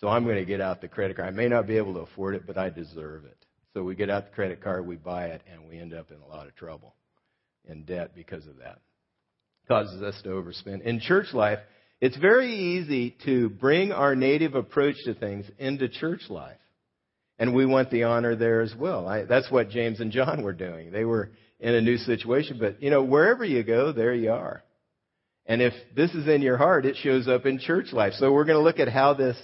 So 0.00 0.08
I'm 0.08 0.24
going 0.24 0.36
to 0.36 0.44
get 0.44 0.60
out 0.60 0.80
the 0.80 0.88
credit 0.88 1.16
card. 1.16 1.28
I 1.28 1.32
may 1.32 1.48
not 1.48 1.66
be 1.66 1.76
able 1.76 1.94
to 1.94 2.00
afford 2.00 2.34
it, 2.34 2.46
but 2.46 2.58
I 2.58 2.68
deserve 2.70 3.24
it. 3.24 3.36
So 3.72 3.82
we 3.82 3.94
get 3.94 4.10
out 4.10 4.26
the 4.26 4.34
credit 4.34 4.62
card, 4.62 4.86
we 4.86 4.96
buy 4.96 5.26
it, 5.26 5.42
and 5.50 5.68
we 5.68 5.78
end 5.78 5.94
up 5.94 6.10
in 6.10 6.16
a 6.20 6.26
lot 6.26 6.46
of 6.46 6.56
trouble, 6.56 6.94
in 7.68 7.84
debt 7.84 8.12
because 8.14 8.46
of 8.46 8.58
that. 8.58 8.80
Causes 9.68 10.02
us 10.02 10.20
to 10.22 10.30
overspend. 10.30 10.82
In 10.82 11.00
church 11.00 11.32
life, 11.32 11.58
it's 12.00 12.16
very 12.18 12.52
easy 12.52 13.16
to 13.24 13.48
bring 13.48 13.92
our 13.92 14.14
native 14.14 14.54
approach 14.54 14.96
to 15.04 15.14
things 15.14 15.46
into 15.58 15.88
church 15.88 16.22
life. 16.28 16.58
And 17.38 17.54
we 17.54 17.66
want 17.66 17.90
the 17.90 18.04
honor 18.04 18.34
there 18.34 18.60
as 18.62 18.74
well. 18.78 19.06
I, 19.06 19.24
that's 19.24 19.50
what 19.50 19.70
James 19.70 20.00
and 20.00 20.10
John 20.10 20.42
were 20.42 20.52
doing. 20.52 20.90
They 20.90 21.04
were 21.04 21.30
in 21.60 21.74
a 21.74 21.80
new 21.80 21.96
situation, 21.98 22.58
but 22.58 22.82
you 22.82 22.90
know, 22.90 23.02
wherever 23.02 23.44
you 23.44 23.62
go, 23.62 23.92
there 23.92 24.14
you 24.14 24.32
are. 24.32 24.62
And 25.46 25.62
if 25.62 25.72
this 25.94 26.12
is 26.12 26.26
in 26.28 26.42
your 26.42 26.56
heart, 26.56 26.86
it 26.86 26.96
shows 26.96 27.28
up 27.28 27.46
in 27.46 27.58
church 27.58 27.92
life. 27.92 28.14
So 28.14 28.32
we're 28.32 28.44
going 28.44 28.58
to 28.58 28.64
look 28.64 28.80
at 28.80 28.88
how 28.88 29.14
this 29.14 29.36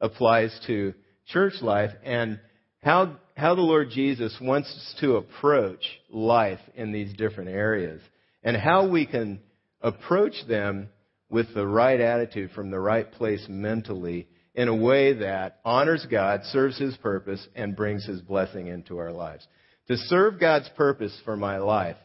applies 0.00 0.58
to 0.66 0.92
church 1.28 1.54
life 1.62 1.90
and 2.04 2.38
how, 2.82 3.16
how 3.36 3.54
the 3.54 3.62
Lord 3.62 3.90
Jesus 3.90 4.36
wants 4.40 4.68
us 4.68 4.96
to 5.00 5.16
approach 5.16 5.82
life 6.10 6.60
in 6.74 6.92
these 6.92 7.12
different 7.14 7.50
areas 7.50 8.00
and 8.42 8.56
how 8.56 8.88
we 8.88 9.06
can 9.06 9.40
approach 9.80 10.34
them 10.46 10.88
with 11.28 11.52
the 11.54 11.66
right 11.66 12.00
attitude 12.00 12.50
from 12.52 12.70
the 12.70 12.78
right 12.78 13.10
place 13.10 13.44
mentally 13.48 14.28
in 14.54 14.68
a 14.68 14.74
way 14.74 15.12
that 15.12 15.60
honors 15.64 16.06
God, 16.10 16.40
serves 16.44 16.78
His 16.78 16.96
purpose, 16.96 17.46
and 17.54 17.76
brings 17.76 18.06
His 18.06 18.22
blessing 18.22 18.68
into 18.68 18.98
our 18.98 19.12
lives. 19.12 19.46
To 19.88 19.96
serve 19.96 20.40
God's 20.40 20.68
purpose 20.76 21.16
for 21.24 21.36
my 21.36 21.58
life, 21.58 21.96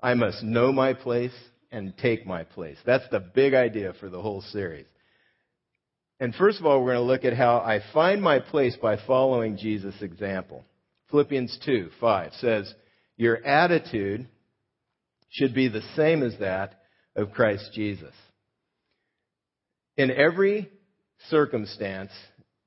I 0.00 0.14
must 0.14 0.42
know 0.42 0.72
my 0.72 0.94
place 0.94 1.34
and 1.72 1.96
take 1.98 2.26
my 2.26 2.44
place. 2.44 2.78
That's 2.86 3.08
the 3.10 3.20
big 3.20 3.54
idea 3.54 3.92
for 3.98 4.08
the 4.08 4.22
whole 4.22 4.40
series. 4.40 4.86
And 6.20 6.34
first 6.34 6.60
of 6.60 6.66
all, 6.66 6.80
we're 6.80 6.94
going 6.94 7.06
to 7.06 7.12
look 7.12 7.24
at 7.24 7.36
how 7.36 7.58
I 7.58 7.80
find 7.92 8.22
my 8.22 8.38
place 8.38 8.76
by 8.80 8.98
following 9.06 9.58
Jesus' 9.58 10.00
example. 10.00 10.64
Philippians 11.10 11.58
2, 11.66 11.90
5 12.00 12.32
says, 12.34 12.72
Your 13.16 13.44
attitude 13.44 14.28
should 15.28 15.54
be 15.54 15.68
the 15.68 15.82
same 15.94 16.22
as 16.22 16.38
that 16.38 16.80
of 17.14 17.32
Christ 17.32 17.70
Jesus. 17.74 18.14
In 19.96 20.10
every 20.10 20.70
circumstance, 21.30 22.10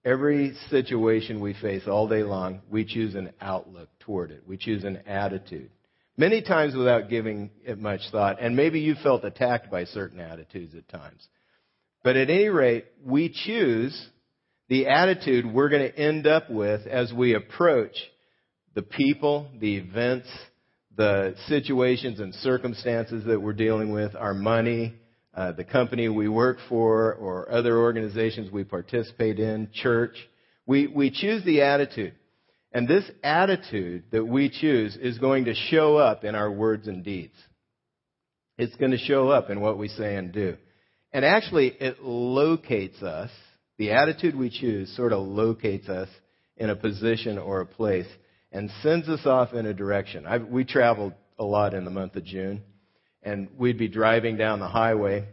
every 0.03 0.55
situation 0.69 1.39
we 1.41 1.53
face 1.53 1.83
all 1.87 2.07
day 2.07 2.23
long, 2.23 2.61
we 2.69 2.85
choose 2.85 3.15
an 3.15 3.33
outlook 3.39 3.89
toward 3.99 4.31
it. 4.31 4.43
We 4.47 4.57
choose 4.57 4.83
an 4.83 4.97
attitude. 5.05 5.69
Many 6.17 6.41
times 6.41 6.75
without 6.75 7.09
giving 7.09 7.51
it 7.63 7.77
much 7.77 8.01
thought. 8.11 8.41
And 8.41 8.55
maybe 8.55 8.79
you 8.79 8.95
felt 9.03 9.23
attacked 9.23 9.69
by 9.69 9.85
certain 9.85 10.19
attitudes 10.19 10.73
at 10.75 10.89
times. 10.89 11.25
But 12.03 12.17
at 12.17 12.29
any 12.29 12.49
rate, 12.49 12.85
we 13.05 13.29
choose 13.29 14.07
the 14.67 14.87
attitude 14.87 15.45
we're 15.45 15.69
going 15.69 15.89
to 15.89 15.97
end 15.97 16.27
up 16.27 16.49
with 16.49 16.87
as 16.87 17.13
we 17.13 17.35
approach 17.35 17.95
the 18.73 18.81
people, 18.81 19.49
the 19.59 19.75
events, 19.77 20.27
the 20.97 21.35
situations 21.47 22.19
and 22.19 22.33
circumstances 22.35 23.23
that 23.25 23.41
we're 23.41 23.53
dealing 23.53 23.91
with, 23.91 24.15
our 24.15 24.33
money, 24.33 24.95
uh, 25.39 25.53
the 25.53 25.63
company 25.63 26.09
we 26.09 26.27
work 26.27 26.57
for, 26.67 27.13
or 27.13 27.49
other 27.49 27.77
organizations 27.77 28.51
we 28.51 28.65
participate 28.65 29.39
in, 29.39 29.69
church. 29.73 30.17
We, 30.65 30.87
we 30.87 31.11
choose 31.11 31.45
the 31.45 31.61
attitude. 31.61 32.13
And 32.73 32.89
this 32.89 33.09
attitude 33.23 34.03
that 34.11 34.25
we 34.25 34.49
choose 34.49 34.97
is 34.97 35.17
going 35.17 35.45
to 35.45 35.53
show 35.55 35.95
up 35.95 36.25
in 36.25 36.35
our 36.35 36.51
words 36.51 36.89
and 36.89 37.05
deeds. 37.05 37.35
It's 38.57 38.75
going 38.75 38.91
to 38.91 38.97
show 38.97 39.29
up 39.29 39.49
in 39.49 39.61
what 39.61 39.77
we 39.77 39.87
say 39.87 40.17
and 40.17 40.33
do. 40.33 40.57
And 41.13 41.23
actually, 41.23 41.67
it 41.67 42.03
locates 42.03 43.01
us. 43.01 43.31
The 43.77 43.91
attitude 43.91 44.35
we 44.35 44.49
choose 44.49 44.93
sort 44.93 45.13
of 45.13 45.25
locates 45.25 45.87
us 45.87 46.09
in 46.57 46.69
a 46.69 46.75
position 46.75 47.37
or 47.37 47.61
a 47.61 47.65
place 47.65 48.07
and 48.51 48.69
sends 48.83 49.07
us 49.07 49.25
off 49.25 49.53
in 49.53 49.65
a 49.65 49.73
direction. 49.73 50.25
I, 50.25 50.39
we 50.39 50.65
traveled 50.65 51.13
a 51.39 51.45
lot 51.45 51.73
in 51.73 51.85
the 51.85 51.91
month 51.91 52.17
of 52.17 52.25
June, 52.25 52.61
and 53.23 53.49
we'd 53.57 53.77
be 53.77 53.87
driving 53.87 54.37
down 54.37 54.59
the 54.59 54.67
highway. 54.67 55.27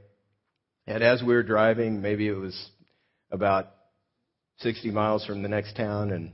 And 0.86 1.02
as 1.02 1.22
we 1.22 1.34
were 1.34 1.42
driving, 1.42 2.00
maybe 2.00 2.28
it 2.28 2.36
was 2.36 2.70
about 3.30 3.68
60 4.58 4.90
miles 4.90 5.24
from 5.24 5.42
the 5.42 5.48
next 5.48 5.76
town, 5.76 6.12
and 6.12 6.32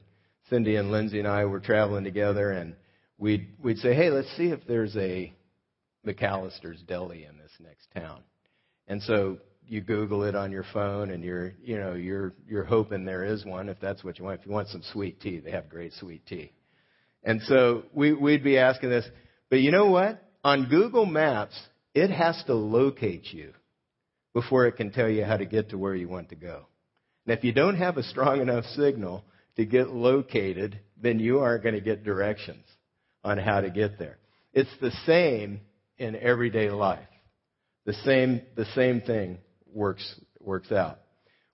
Cindy 0.49 0.77
and 0.77 0.91
Lindsay 0.91 1.19
and 1.19 1.29
I 1.29 1.45
were 1.47 1.61
traveling 1.61 2.05
together, 2.05 2.51
and 2.51 2.77
we'd 3.19 3.49
we'd 3.63 3.79
say, 3.79 3.95
"Hey, 3.95 4.11
let's 4.11 4.31
see 4.37 4.49
if 4.51 4.61
there's 4.67 4.97
a 4.97 5.33
McAllister's 6.07 6.83
Deli 6.83 7.25
in 7.25 7.39
this 7.39 7.53
next 7.59 7.89
town." 7.95 8.23
And 8.87 9.03
so 9.03 9.39
you 9.67 9.81
Google 9.81 10.25
it 10.25 10.35
on 10.35 10.53
your 10.53 10.65
phone, 10.73 11.11
and 11.11 11.25
you're 11.25 11.55
you 11.63 11.79
know 11.79 11.95
you're 11.95 12.35
you're 12.47 12.65
hoping 12.65 13.05
there 13.05 13.25
is 13.25 13.45
one 13.45 13.69
if 13.69 13.81
that's 13.81 14.05
what 14.05 14.19
you 14.19 14.25
want. 14.25 14.41
If 14.41 14.47
you 14.47 14.53
want 14.53 14.69
some 14.69 14.83
sweet 14.93 15.21
tea, 15.21 15.41
they 15.41 15.51
have 15.53 15.69
great 15.69 15.95
sweet 15.95 16.27
tea. 16.27 16.53
And 17.25 17.41
so 17.43 17.85
we, 17.95 18.13
we'd 18.13 18.43
be 18.43 18.59
asking 18.59 18.91
this. 18.91 19.07
But 19.49 19.61
you 19.61 19.71
know 19.71 19.87
what? 19.87 20.23
On 20.45 20.69
Google 20.69 21.07
Maps, 21.07 21.59
it 21.95 22.11
has 22.11 22.43
to 22.47 22.55
locate 22.55 23.33
you 23.33 23.53
before 24.35 24.67
it 24.67 24.73
can 24.73 24.91
tell 24.91 25.09
you 25.09 25.25
how 25.25 25.37
to 25.37 25.45
get 25.45 25.71
to 25.71 25.79
where 25.79 25.95
you 25.95 26.09
want 26.09 26.31
to 26.31 26.35
go. 26.35 26.67
And 27.27 27.37
if 27.37 27.45
you 27.45 27.53
don't 27.53 27.77
have 27.77 27.97
a 27.97 28.03
strong 28.03 28.41
enough 28.41 28.65
signal 28.75 29.25
to 29.57 29.65
get 29.65 29.91
located, 29.91 30.81
then 31.01 31.21
you 31.21 31.41
aren't 31.41 31.63
going 31.63 31.75
to 31.75 31.81
get 31.81 32.05
directions 32.05 32.65
on 33.23 33.39
how 33.39 33.61
to 33.61 33.71
get 33.71 33.99
there. 33.99 34.19
It's 34.53 34.75
the 34.81 34.91
same 35.07 35.61
in 35.99 36.17
everyday 36.17 36.71
life. 36.71 37.07
The 37.85 37.95
same, 38.05 38.43
the 38.57 38.67
same 38.75 39.01
thing 39.01 39.39
works, 39.73 40.21
works 40.41 40.73
out. 40.73 40.99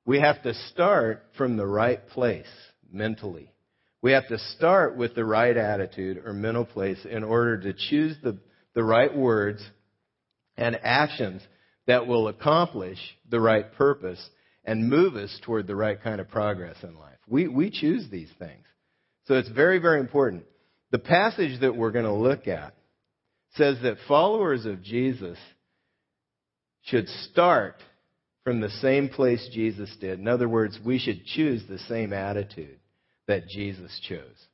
We 0.06 0.20
have 0.20 0.42
to 0.44 0.54
start 0.72 1.24
from 1.36 1.56
the 1.56 1.66
right 1.66 2.06
place 2.08 2.46
mentally 2.90 3.52
we 4.00 4.12
have 4.12 4.28
to 4.28 4.38
start 4.38 4.96
with 4.96 5.14
the 5.14 5.24
right 5.24 5.56
attitude 5.56 6.22
or 6.24 6.32
mental 6.32 6.64
place 6.64 6.98
in 7.04 7.24
order 7.24 7.58
to 7.58 7.72
choose 7.72 8.16
the, 8.22 8.38
the 8.74 8.84
right 8.84 9.14
words 9.14 9.64
and 10.56 10.78
actions 10.82 11.42
that 11.86 12.06
will 12.06 12.28
accomplish 12.28 12.98
the 13.28 13.40
right 13.40 13.72
purpose 13.74 14.22
and 14.64 14.88
move 14.88 15.16
us 15.16 15.38
toward 15.44 15.66
the 15.66 15.76
right 15.76 16.02
kind 16.02 16.20
of 16.20 16.28
progress 16.28 16.76
in 16.82 16.98
life. 16.98 17.16
We, 17.26 17.48
we 17.48 17.70
choose 17.70 18.08
these 18.10 18.30
things. 18.38 18.64
So 19.26 19.34
it's 19.34 19.48
very, 19.50 19.78
very 19.78 20.00
important. 20.00 20.44
The 20.90 20.98
passage 20.98 21.60
that 21.60 21.76
we're 21.76 21.90
going 21.90 22.04
to 22.04 22.12
look 22.12 22.48
at 22.48 22.74
says 23.54 23.78
that 23.82 23.96
followers 24.06 24.66
of 24.66 24.82
Jesus 24.82 25.38
should 26.82 27.08
start 27.30 27.76
from 28.44 28.60
the 28.60 28.70
same 28.70 29.08
place 29.08 29.46
Jesus 29.52 29.94
did. 30.00 30.18
In 30.18 30.28
other 30.28 30.48
words, 30.48 30.78
we 30.84 30.98
should 30.98 31.24
choose 31.24 31.62
the 31.68 31.78
same 31.80 32.12
attitude 32.12 32.78
that 33.26 33.48
Jesus 33.48 34.00
chose. 34.08 34.46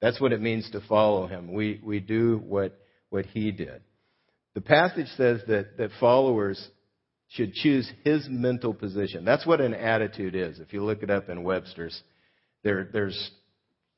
That's 0.00 0.20
what 0.20 0.32
it 0.32 0.40
means 0.40 0.70
to 0.70 0.80
follow 0.82 1.26
him. 1.26 1.52
We, 1.52 1.80
we 1.82 2.00
do 2.00 2.42
what, 2.46 2.78
what 3.10 3.26
he 3.26 3.50
did. 3.50 3.82
The 4.54 4.60
passage 4.60 5.06
says 5.16 5.40
that, 5.48 5.76
that 5.78 5.90
followers 6.00 6.68
should 7.28 7.52
choose 7.52 7.90
his 8.02 8.26
mental 8.28 8.74
position. 8.74 9.24
That's 9.24 9.46
what 9.46 9.60
an 9.60 9.74
attitude 9.74 10.34
is. 10.34 10.58
If 10.58 10.72
you 10.72 10.82
look 10.82 11.02
it 11.02 11.10
up 11.10 11.28
in 11.28 11.44
Webster's, 11.44 12.00
there, 12.64 12.88
there's 12.92 13.30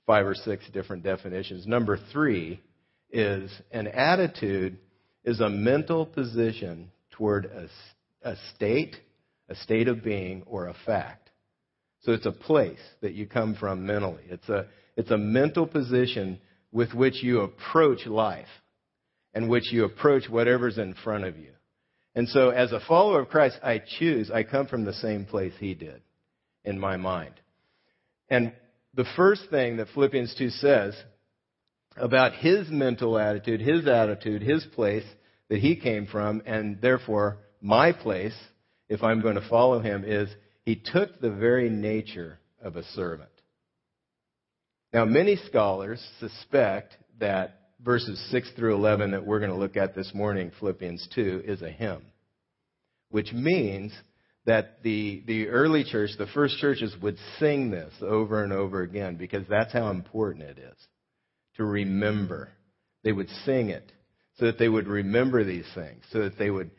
five 0.06 0.26
or 0.26 0.34
six 0.34 0.64
different 0.72 1.02
definitions. 1.02 1.66
Number 1.66 1.98
three 2.12 2.60
is 3.10 3.50
an 3.70 3.86
attitude 3.86 4.78
is 5.24 5.40
a 5.40 5.48
mental 5.48 6.04
position 6.04 6.90
toward 7.12 7.46
a, 7.46 7.68
a 8.28 8.36
state, 8.54 8.96
a 9.48 9.54
state 9.54 9.88
of 9.88 10.02
being, 10.02 10.42
or 10.46 10.66
a 10.66 10.74
fact. 10.84 11.30
So 12.00 12.12
it's 12.12 12.26
a 12.26 12.32
place 12.32 12.80
that 13.00 13.14
you 13.14 13.26
come 13.26 13.54
from 13.54 13.86
mentally. 13.86 14.24
It's 14.28 14.48
a, 14.48 14.66
it's 14.96 15.10
a 15.10 15.18
mental 15.18 15.66
position 15.66 16.40
with 16.72 16.92
which 16.92 17.22
you 17.22 17.40
approach 17.40 18.06
life 18.06 18.48
and 19.34 19.48
which 19.48 19.72
you 19.72 19.84
approach 19.84 20.28
whatever's 20.28 20.78
in 20.78 20.94
front 20.94 21.24
of 21.24 21.38
you. 21.38 21.50
And 22.14 22.28
so 22.28 22.50
as 22.50 22.72
a 22.72 22.80
follower 22.80 23.20
of 23.20 23.28
Christ, 23.28 23.58
I 23.62 23.80
choose, 23.98 24.30
I 24.30 24.42
come 24.42 24.66
from 24.66 24.84
the 24.84 24.92
same 24.92 25.24
place 25.24 25.54
he 25.58 25.74
did 25.74 26.02
in 26.64 26.78
my 26.78 26.96
mind. 26.96 27.34
And 28.28 28.52
the 28.94 29.06
first 29.16 29.48
thing 29.50 29.78
that 29.78 29.88
Philippians 29.94 30.34
2 30.36 30.50
says 30.50 30.94
about 31.96 32.34
his 32.34 32.68
mental 32.68 33.18
attitude, 33.18 33.60
his 33.60 33.86
attitude, 33.86 34.42
his 34.42 34.64
place 34.74 35.04
that 35.48 35.58
he 35.58 35.76
came 35.76 36.06
from, 36.06 36.42
and 36.46 36.80
therefore 36.80 37.38
my 37.60 37.92
place, 37.92 38.36
if 38.88 39.02
I'm 39.02 39.22
going 39.22 39.36
to 39.36 39.48
follow 39.48 39.80
him, 39.80 40.04
is 40.06 40.28
he 40.64 40.76
took 40.76 41.20
the 41.20 41.30
very 41.30 41.70
nature 41.70 42.38
of 42.62 42.76
a 42.76 42.84
servant. 42.84 43.30
Now, 44.92 45.04
many 45.06 45.36
scholars 45.36 46.06
suspect 46.20 46.96
that 47.18 47.61
verses 47.84 48.22
6 48.30 48.52
through 48.56 48.74
11 48.74 49.10
that 49.12 49.26
we're 49.26 49.40
going 49.40 49.50
to 49.50 49.56
look 49.56 49.76
at 49.76 49.94
this 49.94 50.12
morning, 50.14 50.52
Philippians 50.58 51.08
2, 51.14 51.42
is 51.44 51.62
a 51.62 51.70
hymn, 51.70 52.02
which 53.10 53.32
means 53.32 53.92
that 54.44 54.82
the, 54.82 55.22
the 55.26 55.48
early 55.48 55.84
church, 55.84 56.10
the 56.18 56.26
first 56.28 56.58
churches, 56.58 56.94
would 57.00 57.16
sing 57.38 57.70
this 57.70 57.92
over 58.00 58.42
and 58.42 58.52
over 58.52 58.82
again 58.82 59.16
because 59.16 59.44
that's 59.48 59.72
how 59.72 59.90
important 59.90 60.44
it 60.44 60.58
is 60.58 60.76
to 61.56 61.64
remember. 61.64 62.48
They 63.04 63.12
would 63.12 63.28
sing 63.44 63.70
it 63.70 63.92
so 64.38 64.46
that 64.46 64.58
they 64.58 64.68
would 64.68 64.88
remember 64.88 65.44
these 65.44 65.66
things, 65.74 66.02
so 66.10 66.20
that 66.20 66.38
they 66.38 66.50
would 66.50 66.70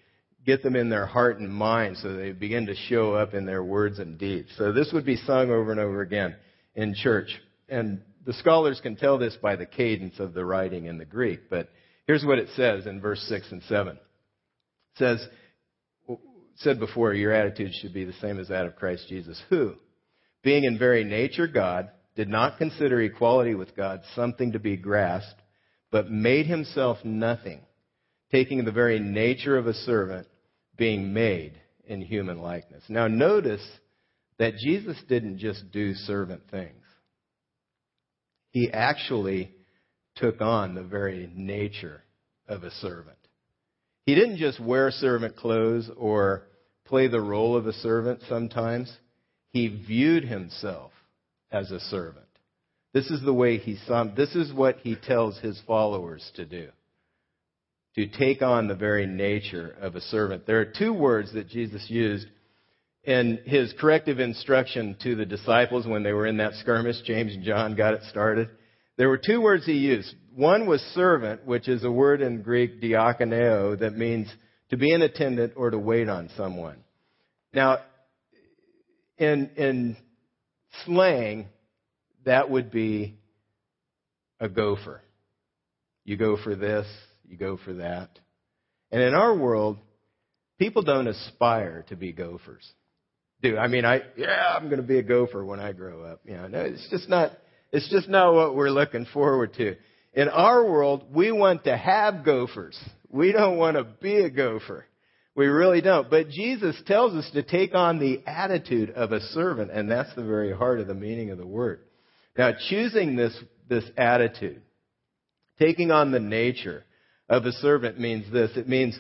get 0.45 0.63
them 0.63 0.75
in 0.75 0.89
their 0.89 1.05
heart 1.05 1.39
and 1.39 1.49
mind 1.49 1.97
so 1.97 2.13
they 2.13 2.31
begin 2.31 2.65
to 2.65 2.75
show 2.75 3.13
up 3.13 3.33
in 3.33 3.45
their 3.45 3.63
words 3.63 3.99
and 3.99 4.17
deeds. 4.17 4.49
So 4.57 4.73
this 4.73 4.91
would 4.93 5.05
be 5.05 5.15
sung 5.15 5.49
over 5.49 5.71
and 5.71 5.79
over 5.79 6.01
again 6.01 6.35
in 6.75 6.93
church. 6.95 7.29
And 7.69 8.01
the 8.25 8.33
scholars 8.33 8.79
can 8.81 8.95
tell 8.95 9.17
this 9.17 9.35
by 9.41 9.55
the 9.55 9.65
cadence 9.65 10.19
of 10.19 10.33
the 10.33 10.45
writing 10.45 10.85
in 10.85 10.97
the 10.97 11.05
Greek. 11.05 11.49
But 11.49 11.69
here's 12.07 12.25
what 12.25 12.39
it 12.39 12.49
says 12.55 12.85
in 12.85 13.01
verse 13.01 13.23
6 13.27 13.51
and 13.51 13.63
7. 13.63 13.95
It 13.95 13.99
says, 14.97 15.27
said 16.57 16.79
before, 16.79 17.13
your 17.13 17.33
attitude 17.33 17.71
should 17.81 17.93
be 17.93 18.05
the 18.05 18.13
same 18.13 18.39
as 18.39 18.49
that 18.49 18.65
of 18.65 18.75
Christ 18.75 19.07
Jesus, 19.09 19.41
who, 19.49 19.73
being 20.43 20.63
in 20.63 20.77
very 20.77 21.03
nature 21.03 21.47
God, 21.47 21.89
did 22.15 22.29
not 22.29 22.57
consider 22.57 23.01
equality 23.01 23.55
with 23.55 23.75
God 23.75 24.01
something 24.15 24.51
to 24.51 24.59
be 24.59 24.77
grasped, 24.77 25.41
but 25.91 26.11
made 26.11 26.45
himself 26.45 26.97
nothing, 27.03 27.61
taking 28.31 28.63
the 28.63 28.71
very 28.71 28.99
nature 28.99 29.57
of 29.57 29.67
a 29.67 29.73
servant 29.73 30.27
being 30.77 31.13
made 31.13 31.53
in 31.85 32.01
human 32.01 32.39
likeness. 32.39 32.83
Now, 32.87 33.07
notice 33.07 33.65
that 34.37 34.57
Jesus 34.57 34.97
didn't 35.09 35.39
just 35.39 35.71
do 35.71 35.93
servant 35.93 36.43
things, 36.51 36.82
he 38.53 38.71
actually 38.71 39.51
took 40.15 40.39
on 40.39 40.75
the 40.75 40.83
very 40.83 41.29
nature 41.35 42.01
of 42.47 42.63
a 42.63 42.71
servant. 42.71 43.17
He 44.05 44.15
didn't 44.15 44.37
just 44.37 44.59
wear 44.59 44.91
servant 44.91 45.35
clothes 45.35 45.89
or 45.97 46.43
play 46.85 47.07
the 47.07 47.19
role 47.19 47.57
of 47.57 47.65
a 47.65 47.73
servant 47.73 48.21
sometimes. 48.29 48.95
He 49.49 49.67
viewed 49.67 50.23
himself 50.23 50.91
as 51.51 51.71
a 51.71 51.79
servant. 51.79 52.25
This 52.93 53.09
is 53.09 53.23
the 53.23 53.33
way 53.33 53.57
he 53.57 53.77
saw, 53.87 54.03
this 54.03 54.35
is 54.35 54.53
what 54.53 54.77
he 54.83 54.95
tells 54.95 55.39
his 55.39 55.59
followers 55.65 56.31
to 56.35 56.45
do 56.45 56.69
to 57.95 58.07
take 58.07 58.41
on 58.41 58.67
the 58.67 58.75
very 58.75 59.05
nature 59.05 59.75
of 59.79 59.95
a 59.95 60.01
servant. 60.01 60.45
There 60.45 60.59
are 60.59 60.65
two 60.65 60.93
words 60.93 61.33
that 61.33 61.49
Jesus 61.49 61.85
used 61.89 62.27
in 63.03 63.39
his 63.45 63.73
corrective 63.79 64.19
instruction 64.19 64.95
to 65.03 65.15
the 65.15 65.25
disciples 65.25 65.85
when 65.85 66.03
they 66.03 66.13
were 66.13 66.27
in 66.27 66.37
that 66.37 66.53
skirmish. 66.55 67.01
James 67.05 67.33
and 67.33 67.43
John 67.43 67.75
got 67.75 67.93
it 67.93 68.01
started. 68.09 68.49
There 68.97 69.09
were 69.09 69.17
two 69.17 69.41
words 69.41 69.65
he 69.65 69.73
used. 69.73 70.13
One 70.35 70.67
was 70.67 70.81
servant, 70.93 71.45
which 71.45 71.67
is 71.67 71.83
a 71.83 71.91
word 71.91 72.21
in 72.21 72.41
Greek, 72.41 72.81
diakoneo, 72.81 73.79
that 73.79 73.97
means 73.97 74.27
to 74.69 74.77
be 74.77 74.91
an 74.91 75.01
attendant 75.01 75.53
or 75.55 75.69
to 75.69 75.77
wait 75.77 76.09
on 76.09 76.29
someone. 76.37 76.77
Now, 77.53 77.79
in, 79.17 79.49
in 79.55 79.97
slang, 80.85 81.47
that 82.25 82.49
would 82.49 82.71
be 82.71 83.17
a 84.39 84.49
gopher. 84.49 85.01
You 86.05 86.17
go 86.17 86.37
for 86.41 86.55
this, 86.55 86.87
you 87.27 87.37
go 87.37 87.57
for 87.63 87.73
that. 87.73 88.09
And 88.91 89.01
in 89.01 89.13
our 89.13 89.35
world, 89.35 89.77
people 90.59 90.83
don't 90.83 91.07
aspire 91.07 91.85
to 91.89 91.95
be 91.95 92.11
gophers. 92.11 92.65
Do 93.43 93.57
I 93.57 93.67
mean 93.67 93.85
I 93.85 94.01
yeah, 94.15 94.55
I'm 94.55 94.69
going 94.69 94.81
to 94.81 94.87
be 94.87 94.97
a 94.97 95.03
gopher 95.03 95.43
when 95.45 95.59
I 95.59 95.73
grow 95.73 96.03
up. 96.03 96.21
You 96.25 96.35
know, 96.35 96.47
no, 96.47 96.59
it's 96.61 96.87
just 96.89 97.09
not 97.09 97.33
it's 97.71 97.89
just 97.89 98.07
not 98.07 98.33
what 98.33 98.55
we're 98.55 98.69
looking 98.69 99.05
forward 99.13 99.53
to. 99.55 99.75
In 100.13 100.29
our 100.29 100.63
world, 100.63 101.05
we 101.13 101.31
want 101.31 101.65
to 101.65 101.75
have 101.75 102.23
gophers. 102.23 102.79
We 103.09 103.31
don't 103.31 103.57
want 103.57 103.77
to 103.77 103.83
be 103.83 104.17
a 104.17 104.29
gopher. 104.29 104.85
We 105.35 105.47
really 105.47 105.81
don't. 105.81 106.09
But 106.09 106.29
Jesus 106.29 106.79
tells 106.85 107.13
us 107.13 107.29
to 107.33 107.41
take 107.41 107.73
on 107.73 107.99
the 107.99 108.21
attitude 108.27 108.91
of 108.91 109.11
a 109.11 109.19
servant, 109.19 109.71
and 109.71 109.89
that's 109.89 110.13
the 110.15 110.23
very 110.23 110.55
heart 110.55 110.79
of 110.79 110.87
the 110.87 110.93
meaning 110.93 111.31
of 111.31 111.39
the 111.39 111.47
word. 111.47 111.79
Now, 112.37 112.51
choosing 112.69 113.15
this, 113.15 113.35
this 113.67 113.85
attitude, 113.97 114.61
taking 115.59 115.89
on 115.89 116.11
the 116.11 116.19
nature 116.19 116.83
of 117.27 117.45
a 117.45 117.51
servant 117.53 117.99
means 117.99 118.31
this. 118.31 118.51
It 118.55 118.69
means 118.69 118.97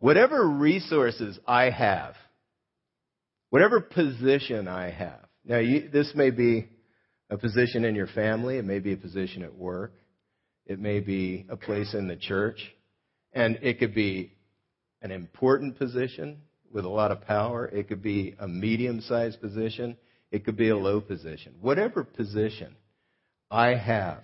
whatever 0.00 0.48
resources 0.48 1.38
I 1.46 1.70
have, 1.70 2.14
whatever 3.50 3.80
position 3.80 4.68
I 4.68 4.90
have. 4.90 5.26
Now, 5.44 5.58
you, 5.58 5.88
this 5.88 6.12
may 6.14 6.30
be 6.30 6.68
a 7.30 7.36
position 7.36 7.84
in 7.84 7.94
your 7.94 8.06
family, 8.06 8.58
it 8.58 8.64
may 8.64 8.78
be 8.78 8.92
a 8.92 8.96
position 8.96 9.42
at 9.42 9.54
work, 9.54 9.94
it 10.66 10.78
may 10.78 11.00
be 11.00 11.46
a 11.48 11.56
place 11.56 11.94
in 11.94 12.08
the 12.08 12.16
church, 12.16 12.60
and 13.32 13.58
it 13.62 13.78
could 13.78 13.94
be 13.94 14.32
an 15.02 15.10
important 15.10 15.78
position 15.78 16.38
with 16.72 16.84
a 16.84 16.88
lot 16.88 17.10
of 17.10 17.22
power. 17.22 17.66
It 17.66 17.88
could 17.88 18.02
be 18.02 18.34
a 18.38 18.48
medium 18.48 19.00
sized 19.00 19.40
position. 19.40 19.96
It 20.30 20.44
could 20.44 20.56
be 20.56 20.68
a 20.68 20.76
low 20.76 21.00
position. 21.00 21.54
Whatever 21.60 22.04
position 22.04 22.74
I 23.50 23.74
have, 23.74 24.22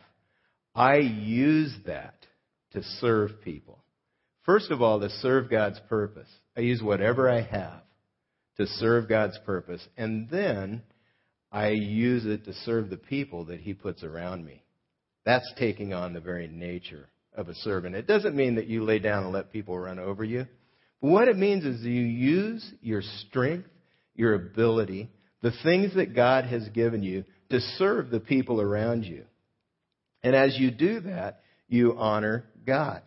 I 0.74 0.96
use 0.96 1.74
that 1.86 2.26
to 2.72 2.82
serve 3.00 3.40
people. 3.42 3.78
First 4.42 4.70
of 4.70 4.82
all, 4.82 5.00
to 5.00 5.08
serve 5.08 5.48
God's 5.50 5.80
purpose. 5.88 6.28
I 6.56 6.60
use 6.60 6.82
whatever 6.82 7.30
I 7.30 7.40
have 7.40 7.83
to 8.56 8.66
serve 8.66 9.08
God's 9.08 9.38
purpose. 9.44 9.86
And 9.96 10.28
then 10.30 10.82
I 11.50 11.70
use 11.70 12.26
it 12.26 12.44
to 12.44 12.52
serve 12.64 12.90
the 12.90 12.96
people 12.96 13.46
that 13.46 13.60
He 13.60 13.74
puts 13.74 14.02
around 14.02 14.44
me. 14.44 14.62
That's 15.24 15.50
taking 15.58 15.92
on 15.92 16.12
the 16.12 16.20
very 16.20 16.48
nature 16.48 17.08
of 17.36 17.48
a 17.48 17.54
servant. 17.54 17.96
It 17.96 18.06
doesn't 18.06 18.36
mean 18.36 18.56
that 18.56 18.66
you 18.66 18.84
lay 18.84 18.98
down 18.98 19.24
and 19.24 19.32
let 19.32 19.52
people 19.52 19.78
run 19.78 19.98
over 19.98 20.24
you. 20.24 20.46
But 21.00 21.10
what 21.10 21.28
it 21.28 21.36
means 21.36 21.64
is 21.64 21.82
you 21.82 22.02
use 22.02 22.64
your 22.80 23.02
strength, 23.28 23.68
your 24.14 24.34
ability, 24.34 25.10
the 25.42 25.52
things 25.62 25.94
that 25.94 26.14
God 26.14 26.44
has 26.46 26.68
given 26.70 27.02
you 27.02 27.24
to 27.50 27.60
serve 27.60 28.10
the 28.10 28.20
people 28.20 28.60
around 28.60 29.04
you. 29.04 29.24
And 30.22 30.34
as 30.34 30.56
you 30.58 30.70
do 30.70 31.00
that, 31.00 31.40
you 31.68 31.96
honor 31.98 32.44
God. 32.66 33.02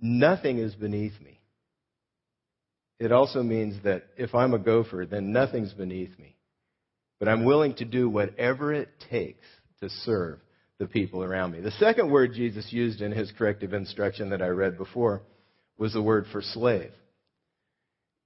Nothing 0.00 0.58
is 0.58 0.74
beneath 0.74 1.20
me. 1.22 1.35
It 2.98 3.12
also 3.12 3.42
means 3.42 3.82
that 3.84 4.04
if 4.16 4.34
I'm 4.34 4.54
a 4.54 4.58
gopher, 4.58 5.06
then 5.06 5.32
nothing's 5.32 5.72
beneath 5.72 6.18
me. 6.18 6.36
But 7.18 7.28
I'm 7.28 7.44
willing 7.44 7.74
to 7.76 7.84
do 7.84 8.08
whatever 8.08 8.72
it 8.72 8.88
takes 9.10 9.44
to 9.80 9.90
serve 9.90 10.38
the 10.78 10.86
people 10.86 11.22
around 11.22 11.52
me. 11.52 11.60
The 11.60 11.70
second 11.72 12.10
word 12.10 12.32
Jesus 12.34 12.72
used 12.72 13.00
in 13.00 13.12
his 13.12 13.32
corrective 13.36 13.72
instruction 13.72 14.30
that 14.30 14.42
I 14.42 14.48
read 14.48 14.76
before 14.76 15.22
was 15.78 15.92
the 15.92 16.02
word 16.02 16.26
for 16.32 16.42
slave. 16.42 16.90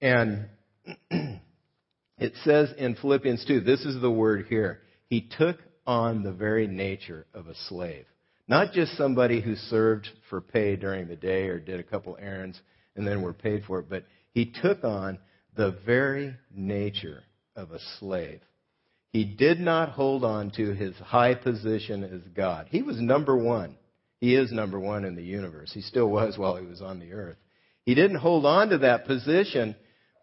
And 0.00 0.46
it 1.10 2.32
says 2.44 2.72
in 2.76 2.96
Philippians 2.96 3.44
2, 3.46 3.60
this 3.60 3.84
is 3.84 4.00
the 4.00 4.10
word 4.10 4.46
here. 4.48 4.80
He 5.08 5.28
took 5.38 5.58
on 5.86 6.22
the 6.22 6.32
very 6.32 6.66
nature 6.66 7.26
of 7.34 7.46
a 7.48 7.54
slave. 7.68 8.06
Not 8.48 8.72
just 8.72 8.96
somebody 8.96 9.40
who 9.40 9.54
served 9.54 10.08
for 10.28 10.40
pay 10.40 10.74
during 10.76 11.06
the 11.06 11.16
day 11.16 11.48
or 11.48 11.60
did 11.60 11.78
a 11.78 11.84
couple 11.84 12.16
errands 12.20 12.60
and 12.96 13.06
then 13.06 13.22
were 13.22 13.32
paid 13.32 13.62
for 13.64 13.78
it, 13.78 13.88
but 13.88 14.04
he 14.32 14.46
took 14.46 14.84
on 14.84 15.18
the 15.56 15.76
very 15.84 16.36
nature 16.54 17.22
of 17.56 17.72
a 17.72 17.80
slave. 17.98 18.40
He 19.12 19.24
did 19.24 19.58
not 19.58 19.90
hold 19.90 20.24
on 20.24 20.50
to 20.52 20.72
his 20.72 20.94
high 20.96 21.34
position 21.34 22.04
as 22.04 22.22
God. 22.34 22.68
He 22.70 22.82
was 22.82 23.00
number 23.00 23.36
one. 23.36 23.76
He 24.20 24.36
is 24.36 24.52
number 24.52 24.78
one 24.78 25.04
in 25.04 25.16
the 25.16 25.22
universe. 25.22 25.72
He 25.72 25.80
still 25.80 26.08
was 26.08 26.38
while 26.38 26.56
he 26.56 26.66
was 26.66 26.80
on 26.80 27.00
the 27.00 27.12
earth. 27.12 27.38
He 27.84 27.94
didn't 27.94 28.18
hold 28.18 28.46
on 28.46 28.68
to 28.68 28.78
that 28.78 29.06
position, 29.06 29.74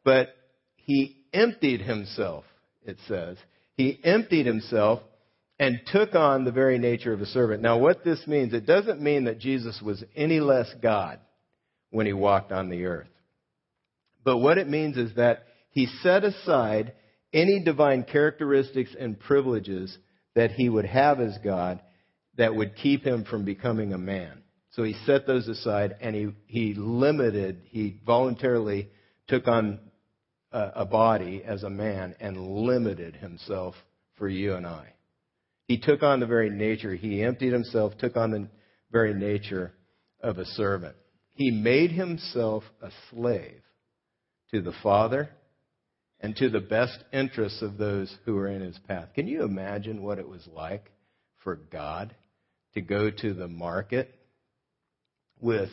but 0.06 0.30
he 0.75 1.18
emptied 1.34 1.81
himself, 1.81 2.46
it 2.86 2.98
says. 3.08 3.38
He 3.75 4.00
emptied 4.03 4.46
himself 4.46 5.01
and 5.60 5.81
took 5.88 6.16
on 6.16 6.46
the 6.46 6.51
very 6.51 6.77
nature 6.77 7.12
of 7.12 7.22
a 7.22 7.25
servant. 7.25 7.62
Now, 7.62 7.77
what 7.77 8.03
this 8.03 8.25
means, 8.27 8.53
it 8.53 8.66
doesn't 8.66 9.01
mean 9.01 9.25
that 9.25 9.40
Jesus 9.40 9.81
was 9.81 10.03
any 10.16 10.40
less 10.40 10.72
God 10.81 11.20
when 11.90 12.05
he 12.05 12.14
walked 12.14 12.51
on 12.51 12.70
the 12.70 12.86
earth. 12.86 13.08
But 14.27 14.40
what 14.40 14.57
it 14.57 14.68
means 14.68 14.98
is 14.98 15.16
that 15.16 15.46
he 15.70 15.85
set 16.03 16.25
aside 16.25 16.92
any 17.31 17.63
divine 17.63 18.03
characteristics 18.03 18.94
and 19.00 19.18
privileges 19.18 19.98
that 20.35 20.51
he 20.51 20.68
would 20.68 20.83
have 20.83 21.22
as 21.22 21.37
God 21.46 21.79
that 22.35 22.53
would 22.53 22.75
keep 22.75 23.05
him 23.05 23.24
from 23.24 23.46
becoming 23.46 23.94
a 23.94 23.98
man. 23.98 24.44
So 24.72 24.83
he 24.83 24.96
set 25.05 25.27
those 25.27 25.48
aside 25.48 25.96
and 26.01 26.13
he, 26.13 26.27
he 26.48 26.74
limited, 26.74 27.61
he 27.70 28.01
voluntarily 28.05 28.90
took 29.29 29.48
on 29.48 29.79
a, 30.51 30.72
a 30.75 30.85
body 30.85 31.42
as 31.46 31.63
a 31.63 31.70
man 31.70 32.13
and 32.20 32.35
limited 32.37 33.16
himself 33.16 33.75
for 34.18 34.27
you 34.27 34.55
and 34.55 34.68
I. 34.68 34.87
He 35.70 35.77
took 35.77 36.03
on 36.03 36.20
the 36.20 36.25
very 36.25 36.50
nature, 36.50 36.94
he 36.94 37.24
emptied 37.24 37.53
himself, 37.53 37.98
took 37.98 38.18
on 38.18 38.31
the 38.31 38.50
very 38.92 39.13
nature 39.13 39.72
of 40.20 40.37
a 40.37 40.46
servant. 40.46 40.98
He 41.31 41.50
made 41.50 41.92
himself 41.94 42.66
a 42.81 42.90
slave 43.09 43.61
to 44.51 44.62
the 44.62 44.74
Father 44.83 45.29
and 46.20 46.36
to 46.38 46.50
the 46.50 46.60
best 46.60 46.98
interests 47.14 47.62
of 47.62 47.77
those 47.77 48.14
who 48.25 48.38
are 48.38 48.48
in 48.48 48.62
his 48.62 48.77
path. 48.88 49.10
Can 49.14 49.27
you 49.27 49.44
imagine 49.44 50.01
what 50.01 50.20
it 50.20 50.27
was 50.27 50.48
like 50.53 50.92
for 51.44 51.55
God 51.55 52.16
to 52.74 52.81
go 52.81 53.10
to 53.12 53.33
the 53.33 53.48
market 53.48 54.14
with 55.40 55.70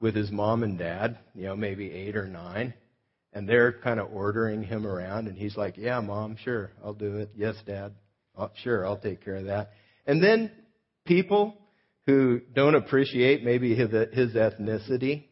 with 0.00 0.14
his 0.14 0.30
mom 0.30 0.62
and 0.62 0.78
dad, 0.78 1.18
you 1.34 1.46
know, 1.46 1.56
maybe 1.56 1.90
8 1.90 2.16
or 2.16 2.28
9, 2.28 2.72
and 3.32 3.48
they're 3.48 3.72
kind 3.72 3.98
of 3.98 4.12
ordering 4.12 4.62
him 4.62 4.86
around 4.86 5.26
and 5.26 5.36
he's 5.36 5.56
like, 5.56 5.76
"Yeah, 5.76 6.00
mom, 6.00 6.36
sure, 6.36 6.70
I'll 6.84 6.94
do 6.94 7.16
it. 7.16 7.30
Yes, 7.34 7.56
dad. 7.66 7.94
Oh, 8.36 8.50
sure, 8.62 8.86
I'll 8.86 8.98
take 8.98 9.24
care 9.24 9.36
of 9.36 9.46
that." 9.46 9.72
And 10.06 10.22
then 10.22 10.52
people 11.04 11.56
who 12.06 12.40
don't 12.54 12.74
appreciate 12.74 13.42
maybe 13.44 13.74
his, 13.74 13.90
his 14.12 14.34
ethnicity 14.34 15.24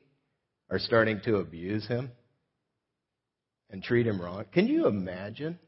are 0.68 0.78
starting 0.78 1.20
to 1.24 1.36
abuse 1.36 1.86
him 1.86 2.10
and 3.70 3.82
treat 3.82 4.06
him 4.06 4.20
wrong. 4.20 4.44
Can 4.52 4.66
you 4.66 4.86
imagine 4.86 5.58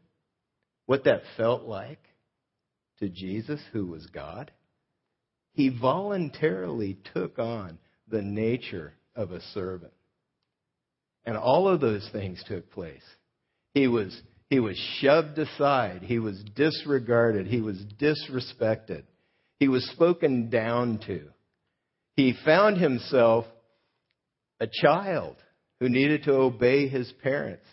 what 0.87 1.05
that 1.05 1.23
felt 1.37 1.65
like 1.65 2.01
to 3.01 3.09
Jesus, 3.09 3.61
who 3.73 3.87
was 3.87 4.07
God? 4.07 4.51
He 5.53 5.69
voluntarily 5.69 6.99
took 7.13 7.39
on 7.39 7.79
the 8.09 8.23
nature 8.23 8.95
of 9.15 9.33
a 9.33 9.41
servant. 9.53 9.93
And 11.25 11.37
all 11.37 11.69
of 11.69 11.81
those 11.81 12.09
things 12.13 12.43
took 12.47 12.71
place. 12.71 13.03
He 13.75 13.87
was, 13.87 14.19
he 14.49 14.61
was 14.61 14.79
shoved 15.01 15.39
aside. 15.39 16.03
He 16.03 16.19
was 16.19 16.43
disregarded. 16.55 17.47
He 17.47 17.61
was 17.61 17.77
disrespected. 18.01 19.03
He 19.59 19.69
was 19.69 19.85
spoken 19.91 20.49
down 20.49 21.01
to. 21.07 21.29
He 22.17 22.35
found 22.45 22.79
himself 22.79 23.45
a 24.61 24.69
child 24.83 25.37
who 25.81 25.89
needed 25.89 26.25
to 26.25 26.35
obey 26.35 26.89
his 26.89 27.13
parents. 27.23 27.65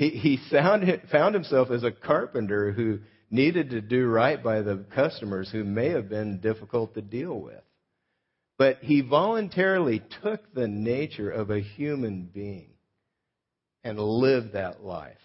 He, 0.00 0.08
he 0.08 0.38
found, 0.50 0.90
found 1.12 1.34
himself 1.34 1.70
as 1.70 1.84
a 1.84 1.90
carpenter 1.90 2.72
who 2.72 3.00
needed 3.30 3.68
to 3.68 3.82
do 3.82 4.06
right 4.06 4.42
by 4.42 4.62
the 4.62 4.82
customers 4.94 5.50
who 5.52 5.62
may 5.62 5.90
have 5.90 6.08
been 6.08 6.40
difficult 6.40 6.94
to 6.94 7.02
deal 7.02 7.38
with. 7.38 7.60
But 8.56 8.78
he 8.80 9.02
voluntarily 9.02 10.02
took 10.22 10.54
the 10.54 10.66
nature 10.66 11.30
of 11.30 11.50
a 11.50 11.60
human 11.60 12.30
being 12.32 12.70
and 13.84 13.98
lived 13.98 14.54
that 14.54 14.82
life. 14.82 15.18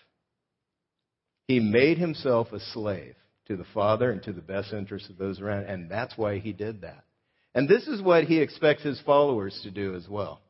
He 1.47 1.61
made 1.61 1.97
himself 1.97 2.51
a 2.51 2.59
slave 2.59 3.15
to 3.47 3.55
the 3.55 3.63
Father 3.73 4.11
and 4.11 4.21
to 4.23 4.33
the 4.33 4.41
best 4.41 4.73
interests 4.73 5.09
of 5.09 5.17
those 5.17 5.39
around, 5.39 5.67
and 5.67 5.89
that's 5.89 6.17
why 6.17 6.39
he 6.39 6.51
did 6.51 6.81
that. 6.81 7.05
And 7.53 7.69
this 7.69 7.87
is 7.87 8.01
what 8.01 8.25
he 8.25 8.39
expects 8.39 8.83
his 8.83 8.99
followers 9.05 9.57
to 9.63 9.71
do 9.71 9.95
as 9.95 10.09
well 10.09 10.41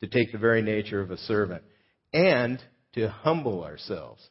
to 0.00 0.08
take 0.08 0.30
the 0.30 0.36
very 0.36 0.60
nature 0.60 1.00
of 1.00 1.10
a 1.10 1.16
servant 1.16 1.62
and 2.12 2.62
to 2.94 3.08
humble 3.08 3.64
ourselves. 3.64 4.26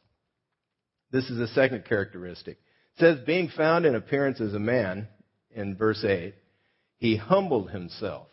This 1.10 1.28
is 1.30 1.38
the 1.38 1.48
second 1.48 1.84
characteristic. 1.86 2.58
It 2.96 3.00
says, 3.00 3.18
being 3.26 3.48
found 3.48 3.86
in 3.86 3.94
appearance 3.94 4.40
as 4.40 4.54
a 4.54 4.58
man, 4.58 5.08
in 5.50 5.76
verse 5.76 6.04
8, 6.04 6.34
he 6.98 7.16
humbled 7.16 7.70
himself. 7.70 8.28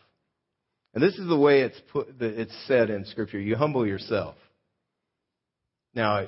And 0.94 1.02
this 1.02 1.18
is 1.18 1.28
the 1.28 1.38
way 1.38 1.62
it's, 1.62 1.80
put, 1.92 2.08
it's 2.20 2.56
said 2.66 2.90
in 2.90 3.04
Scripture 3.06 3.38
you 3.38 3.56
humble 3.56 3.86
yourself. 3.86 4.36
Now, 5.94 6.26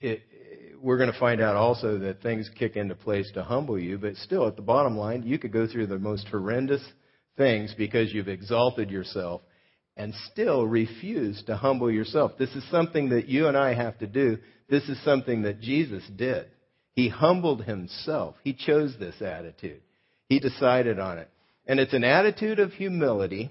it, 0.00 0.22
we're 0.80 0.98
going 0.98 1.12
to 1.12 1.18
find 1.18 1.40
out 1.40 1.56
also 1.56 1.98
that 1.98 2.22
things 2.22 2.50
kick 2.58 2.76
into 2.76 2.94
place 2.94 3.30
to 3.34 3.44
humble 3.44 3.78
you, 3.78 3.98
but 3.98 4.16
still, 4.16 4.48
at 4.48 4.56
the 4.56 4.62
bottom 4.62 4.96
line, 4.96 5.22
you 5.22 5.38
could 5.38 5.52
go 5.52 5.66
through 5.66 5.86
the 5.86 5.98
most 5.98 6.26
horrendous 6.28 6.82
things 7.36 7.74
because 7.76 8.12
you've 8.12 8.28
exalted 8.28 8.90
yourself 8.90 9.42
and 9.96 10.14
still 10.32 10.66
refuse 10.66 11.42
to 11.44 11.56
humble 11.56 11.90
yourself. 11.90 12.32
This 12.38 12.54
is 12.54 12.68
something 12.70 13.10
that 13.10 13.28
you 13.28 13.46
and 13.46 13.56
I 13.56 13.74
have 13.74 13.98
to 13.98 14.06
do. 14.06 14.38
This 14.68 14.88
is 14.88 15.02
something 15.04 15.42
that 15.42 15.60
Jesus 15.60 16.02
did. 16.16 16.46
He 16.94 17.08
humbled 17.08 17.64
himself. 17.64 18.36
He 18.42 18.54
chose 18.54 18.94
this 18.98 19.20
attitude. 19.20 19.82
He 20.28 20.40
decided 20.40 20.98
on 20.98 21.18
it. 21.18 21.28
And 21.66 21.78
it's 21.78 21.92
an 21.92 22.04
attitude 22.04 22.58
of 22.58 22.72
humility, 22.72 23.50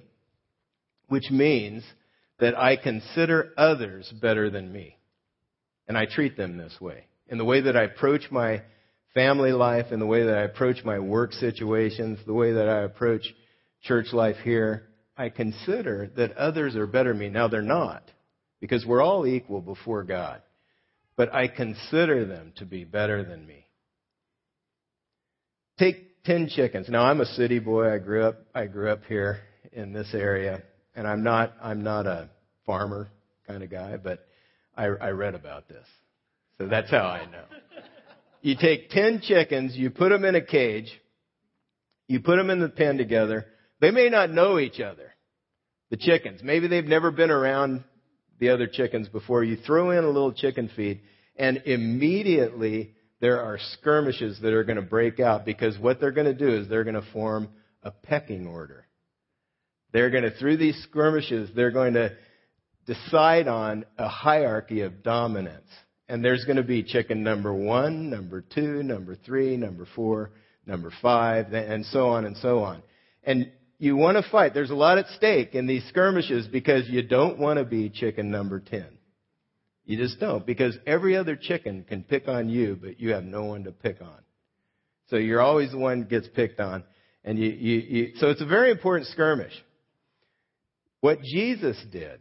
which 1.07 1.29
means 1.29 1.83
that 2.39 2.57
I 2.57 2.75
consider 2.75 3.51
others 3.55 4.11
better 4.21 4.49
than 4.49 4.71
me. 4.71 4.97
And 5.87 5.97
I 5.97 6.05
treat 6.05 6.37
them 6.37 6.57
this 6.57 6.75
way. 6.81 7.05
In 7.27 7.37
the 7.37 7.45
way 7.45 7.61
that 7.61 7.77
I 7.77 7.83
approach 7.83 8.31
my 8.31 8.63
family 9.13 9.51
life, 9.51 9.91
in 9.91 9.99
the 9.99 10.05
way 10.05 10.23
that 10.23 10.37
I 10.37 10.41
approach 10.41 10.83
my 10.83 10.99
work 10.99 11.33
situations, 11.33 12.19
the 12.25 12.33
way 12.33 12.53
that 12.53 12.67
I 12.67 12.81
approach 12.81 13.23
church 13.83 14.07
life 14.11 14.37
here, 14.43 14.87
I 15.17 15.29
consider 15.29 16.09
that 16.15 16.37
others 16.37 16.75
are 16.75 16.87
better 16.87 17.11
than 17.11 17.19
me. 17.19 17.29
Now 17.29 17.47
they're 17.47 17.61
not, 17.61 18.03
because 18.59 18.85
we're 18.85 19.03
all 19.03 19.27
equal 19.27 19.61
before 19.61 20.03
God. 20.03 20.41
But 21.15 21.33
I 21.33 21.47
consider 21.47 22.25
them 22.25 22.53
to 22.55 22.65
be 22.65 22.83
better 22.85 23.23
than 23.23 23.45
me. 23.45 23.67
Take 25.77 26.23
ten 26.23 26.47
chickens. 26.47 26.87
Now 26.89 27.03
I'm 27.03 27.21
a 27.21 27.25
city 27.25 27.59
boy. 27.59 27.93
I 27.93 27.97
grew 27.97 28.23
up 28.23 28.39
I 28.55 28.65
grew 28.65 28.89
up 28.89 29.01
here 29.07 29.39
in 29.73 29.93
this 29.93 30.13
area, 30.13 30.63
and 30.95 31.07
I'm 31.07 31.23
not 31.23 31.53
I'm 31.61 31.83
not 31.83 32.07
a 32.07 32.29
farmer 32.65 33.09
kind 33.47 33.63
of 33.63 33.69
guy, 33.69 33.97
but 33.97 34.25
I, 34.75 34.85
I 34.85 35.09
read 35.09 35.35
about 35.35 35.67
this, 35.67 35.85
so 36.57 36.67
that's 36.67 36.89
how 36.89 37.05
I 37.05 37.25
know. 37.25 37.43
You 38.41 38.55
take 38.59 38.89
ten 38.89 39.21
chickens, 39.21 39.75
you 39.75 39.89
put 39.89 40.09
them 40.09 40.23
in 40.23 40.35
a 40.35 40.41
cage, 40.41 40.89
you 42.07 42.21
put 42.21 42.37
them 42.37 42.49
in 42.49 42.59
the 42.59 42.69
pen 42.69 42.97
together. 42.97 43.45
They 43.81 43.91
may 43.91 44.09
not 44.09 44.29
know 44.29 44.59
each 44.59 44.79
other, 44.79 45.11
the 45.89 45.97
chickens. 45.97 46.41
Maybe 46.43 46.67
they've 46.67 46.85
never 46.85 47.11
been 47.11 47.31
around 47.31 47.83
the 48.39 48.49
other 48.49 48.67
chickens 48.67 49.09
before. 49.09 49.43
You 49.43 49.57
throw 49.57 49.89
in 49.89 50.03
a 50.03 50.09
little 50.09 50.31
chicken 50.31 50.69
feed, 50.75 51.01
and 51.35 51.63
immediately 51.65 52.93
there 53.19 53.41
are 53.41 53.57
skirmishes 53.73 54.39
that 54.41 54.53
are 54.53 54.63
going 54.63 54.77
to 54.77 54.83
break 54.83 55.19
out 55.19 55.45
because 55.45 55.77
what 55.79 55.99
they're 55.99 56.11
going 56.11 56.27
to 56.27 56.33
do 56.33 56.49
is 56.49 56.69
they're 56.69 56.83
going 56.83 56.95
to 56.95 57.11
form 57.11 57.49
a 57.83 57.91
pecking 57.91 58.45
order. 58.45 58.85
They're 59.93 60.11
going 60.11 60.23
to, 60.23 60.31
through 60.31 60.57
these 60.57 60.79
skirmishes, 60.89 61.49
they're 61.55 61.71
going 61.71 61.95
to 61.95 62.15
decide 62.85 63.47
on 63.47 63.85
a 63.97 64.07
hierarchy 64.07 64.81
of 64.81 65.03
dominance. 65.03 65.67
And 66.07 66.23
there's 66.23 66.45
going 66.45 66.57
to 66.57 66.63
be 66.63 66.83
chicken 66.83 67.23
number 67.23 67.53
one, 67.53 68.09
number 68.09 68.41
two, 68.41 68.83
number 68.83 69.15
three, 69.15 69.57
number 69.57 69.87
four, 69.95 70.31
number 70.67 70.91
five, 71.01 71.53
and 71.53 71.85
so 71.87 72.09
on 72.09 72.25
and 72.25 72.37
so 72.37 72.59
on. 72.63 72.83
And 73.23 73.51
you 73.81 73.95
want 73.95 74.15
to 74.15 74.29
fight. 74.29 74.53
There's 74.53 74.69
a 74.69 74.75
lot 74.75 74.99
at 74.99 75.07
stake 75.17 75.55
in 75.55 75.65
these 75.65 75.83
skirmishes 75.89 76.47
because 76.47 76.87
you 76.87 77.01
don't 77.01 77.39
want 77.39 77.57
to 77.57 77.65
be 77.65 77.89
chicken 77.89 78.29
number 78.29 78.59
10. 78.59 78.85
You 79.85 79.97
just 79.97 80.19
don't 80.19 80.45
because 80.45 80.77
every 80.85 81.17
other 81.17 81.35
chicken 81.35 81.83
can 81.89 82.03
pick 82.03 82.27
on 82.27 82.47
you, 82.47 82.77
but 82.79 82.99
you 82.99 83.13
have 83.13 83.23
no 83.23 83.45
one 83.45 83.63
to 83.63 83.71
pick 83.71 83.99
on. 83.99 84.19
So 85.07 85.15
you're 85.15 85.41
always 85.41 85.71
the 85.71 85.79
one 85.79 86.01
that 86.01 86.09
gets 86.09 86.27
picked 86.27 86.59
on. 86.59 86.83
And 87.23 87.39
you, 87.39 87.49
you, 87.49 87.79
you, 87.79 88.11
so 88.17 88.29
it's 88.29 88.41
a 88.41 88.45
very 88.45 88.69
important 88.69 89.07
skirmish. 89.07 89.53
What 90.99 91.23
Jesus 91.23 91.83
did, 91.91 92.19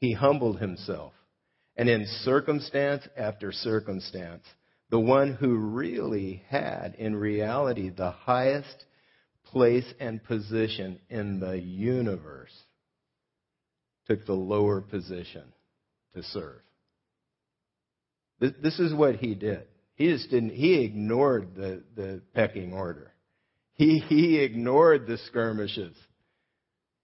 he 0.00 0.14
humbled 0.14 0.60
himself. 0.60 1.12
And 1.76 1.90
in 1.90 2.06
circumstance 2.22 3.06
after 3.18 3.52
circumstance, 3.52 4.44
the 4.88 4.98
one 4.98 5.34
who 5.34 5.56
really 5.56 6.42
had, 6.48 6.94
in 6.98 7.14
reality, 7.14 7.90
the 7.90 8.12
highest 8.12 8.86
place 9.54 9.86
and 10.00 10.22
position 10.24 10.98
in 11.08 11.38
the 11.38 11.56
universe 11.56 12.52
took 14.08 14.26
the 14.26 14.32
lower 14.32 14.80
position 14.80 15.44
to 16.12 16.24
serve. 16.24 16.60
This 18.40 18.80
is 18.80 18.92
what 18.92 19.16
he 19.16 19.36
did. 19.36 19.62
He 19.94 20.08
just 20.08 20.28
didn't, 20.28 20.50
he 20.50 20.82
ignored 20.82 21.54
the, 21.54 21.84
the 21.94 22.20
pecking 22.34 22.72
order. 22.72 23.12
He, 23.74 24.00
he 24.00 24.38
ignored 24.40 25.06
the 25.06 25.18
skirmishes. 25.28 25.96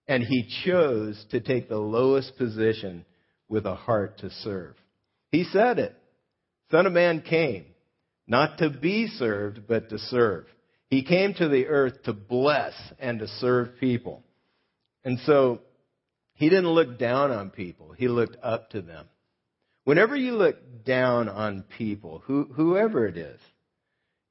And 0.08 0.24
he 0.24 0.48
chose 0.64 1.24
to 1.30 1.40
take 1.40 1.68
the 1.68 1.78
lowest 1.78 2.36
position 2.36 3.04
with 3.48 3.64
a 3.64 3.76
heart 3.76 4.18
to 4.18 4.30
serve. 4.42 4.74
He 5.30 5.44
said 5.44 5.78
it. 5.78 5.94
Son 6.72 6.86
of 6.86 6.92
Man 6.92 7.20
came, 7.22 7.66
not 8.26 8.58
to 8.58 8.70
be 8.70 9.06
served, 9.06 9.68
but 9.68 9.88
to 9.90 9.98
serve. 9.98 10.46
He 10.90 11.04
came 11.04 11.34
to 11.34 11.48
the 11.48 11.66
earth 11.66 12.02
to 12.04 12.12
bless 12.12 12.74
and 12.98 13.20
to 13.20 13.28
serve 13.28 13.78
people. 13.78 14.22
And 15.04 15.18
so 15.20 15.60
he 16.34 16.48
didn't 16.48 16.70
look 16.70 16.98
down 16.98 17.30
on 17.30 17.50
people. 17.50 17.92
He 17.92 18.08
looked 18.08 18.36
up 18.42 18.70
to 18.70 18.82
them. 18.82 19.08
Whenever 19.84 20.14
you 20.16 20.32
look 20.32 20.56
down 20.84 21.28
on 21.28 21.64
people, 21.78 22.22
who, 22.26 22.44
whoever 22.54 23.06
it 23.06 23.16
is, 23.16 23.40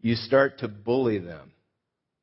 you 0.01 0.15
start 0.15 0.59
to 0.59 0.67
bully 0.67 1.19
them 1.19 1.51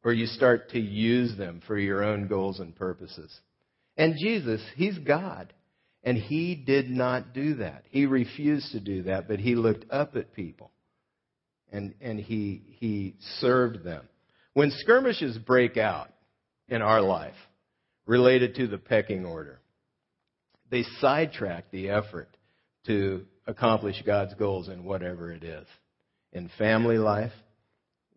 or 0.04 0.12
you 0.12 0.26
start 0.26 0.70
to 0.70 0.78
use 0.78 1.36
them 1.36 1.60
for 1.66 1.76
your 1.76 2.04
own 2.04 2.28
goals 2.28 2.60
and 2.60 2.76
purposes. 2.76 3.34
And 3.96 4.14
Jesus, 4.18 4.62
He's 4.76 4.96
God. 4.98 5.52
And 6.04 6.16
He 6.16 6.54
did 6.54 6.88
not 6.88 7.32
do 7.32 7.54
that. 7.56 7.82
He 7.90 8.06
refused 8.06 8.70
to 8.72 8.80
do 8.80 9.02
that, 9.04 9.26
but 9.26 9.40
He 9.40 9.56
looked 9.56 9.90
up 9.90 10.14
at 10.14 10.32
people 10.34 10.70
and, 11.72 11.94
and 12.00 12.18
he, 12.18 12.62
he 12.78 13.16
served 13.40 13.84
them. 13.84 14.08
When 14.56 14.70
skirmishes 14.70 15.36
break 15.36 15.76
out 15.76 16.08
in 16.66 16.80
our 16.80 17.02
life 17.02 17.34
related 18.06 18.54
to 18.54 18.66
the 18.66 18.78
pecking 18.78 19.26
order, 19.26 19.60
they 20.70 20.82
sidetrack 20.98 21.70
the 21.70 21.90
effort 21.90 22.34
to 22.86 23.26
accomplish 23.46 24.02
God's 24.06 24.32
goals 24.32 24.70
in 24.70 24.84
whatever 24.84 25.30
it 25.30 25.44
is. 25.44 25.66
In 26.32 26.48
family 26.56 26.96
life, 26.96 27.34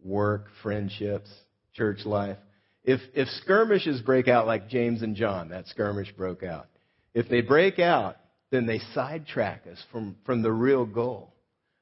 work, 0.02 0.46
friendships, 0.64 1.30
church 1.74 2.06
life. 2.06 2.38
If, 2.86 3.02
if 3.14 3.28
skirmishes 3.44 4.00
break 4.00 4.30
out 4.30 4.48
like 4.48 4.70
James 4.70 5.02
and 5.02 5.18
John, 5.18 5.50
that 5.50 5.68
skirmish 5.68 6.14
broke 6.14 6.44
out. 6.44 6.68
If 7.14 7.28
they 7.28 7.42
break 7.42 7.80
out, 7.80 8.16
then 8.50 8.66
they 8.66 8.80
sidetrack 8.94 9.68
us 9.70 9.84
from, 9.92 10.16
from 10.26 10.42
the 10.42 10.54
real 10.54 10.86
goal 10.86 11.34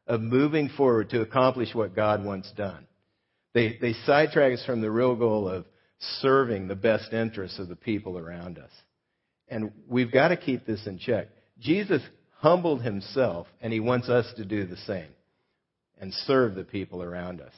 of 0.08 0.20
moving 0.20 0.70
forward 0.70 1.12
to 1.12 1.22
accomplish 1.22 1.76
what 1.76 1.96
God 1.96 2.26
wants 2.26 2.52
done. 2.54 2.88
They, 3.54 3.78
they 3.80 3.94
sidetrack 4.06 4.54
us 4.54 4.66
from 4.66 4.82
the 4.82 4.92
real 4.92 5.16
goal 5.16 5.48
of 5.48 5.66
serving 6.22 6.68
the 6.68 6.76
best 6.76 7.14
interests 7.14 7.60
of 7.60 7.70
the 7.70 7.76
people 7.76 8.18
around 8.18 8.60
us. 8.60 8.72
And 9.48 9.72
we've 9.88 10.12
got 10.12 10.30
to 10.30 10.38
keep 10.38 10.66
this 10.66 10.86
in 10.86 11.00
check. 11.00 11.28
Jesus 11.60 12.02
humbled 12.40 12.84
himself, 12.84 13.48
and 13.62 13.74
he 13.74 13.80
wants 13.80 14.10
us 14.10 14.32
to 14.38 14.46
do 14.46 14.66
the 14.66 14.78
same 14.78 15.10
and 16.00 16.14
serve 16.14 16.56
the 16.56 16.64
people 16.64 17.02
around 17.02 17.42
us. 17.42 17.54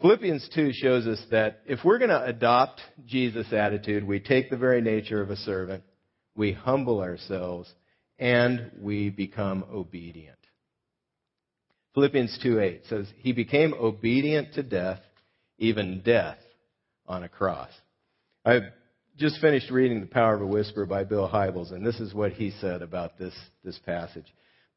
Philippians 0.00 0.48
2 0.54 0.72
shows 0.72 1.06
us 1.06 1.22
that 1.30 1.60
if 1.66 1.80
we're 1.84 1.98
going 1.98 2.10
to 2.10 2.24
adopt 2.24 2.80
Jesus' 3.06 3.52
attitude, 3.52 4.04
we 4.04 4.18
take 4.18 4.50
the 4.50 4.56
very 4.56 4.80
nature 4.80 5.20
of 5.20 5.30
a 5.30 5.36
servant, 5.36 5.84
we 6.34 6.52
humble 6.52 7.00
ourselves, 7.00 7.72
and 8.18 8.70
we 8.80 9.10
become 9.10 9.64
obedient. 9.72 10.38
Philippians 11.94 12.38
2:8 12.42 12.88
says, 12.88 13.12
He 13.18 13.32
became 13.32 13.74
obedient 13.74 14.54
to 14.54 14.62
death, 14.62 15.00
even 15.58 16.00
death 16.00 16.38
on 17.06 17.22
a 17.22 17.28
cross. 17.28 17.70
I've 18.44 18.64
just 19.18 19.40
finished 19.40 19.70
reading 19.70 20.00
The 20.00 20.06
Power 20.06 20.34
of 20.34 20.42
a 20.42 20.46
Whisper 20.46 20.86
by 20.86 21.04
Bill 21.04 21.28
Hybels, 21.28 21.72
and 21.72 21.84
this 21.84 22.00
is 22.00 22.14
what 22.14 22.32
he 22.32 22.50
said 22.50 22.80
about 22.82 23.18
this, 23.18 23.34
this 23.62 23.78
passage. 23.80 24.26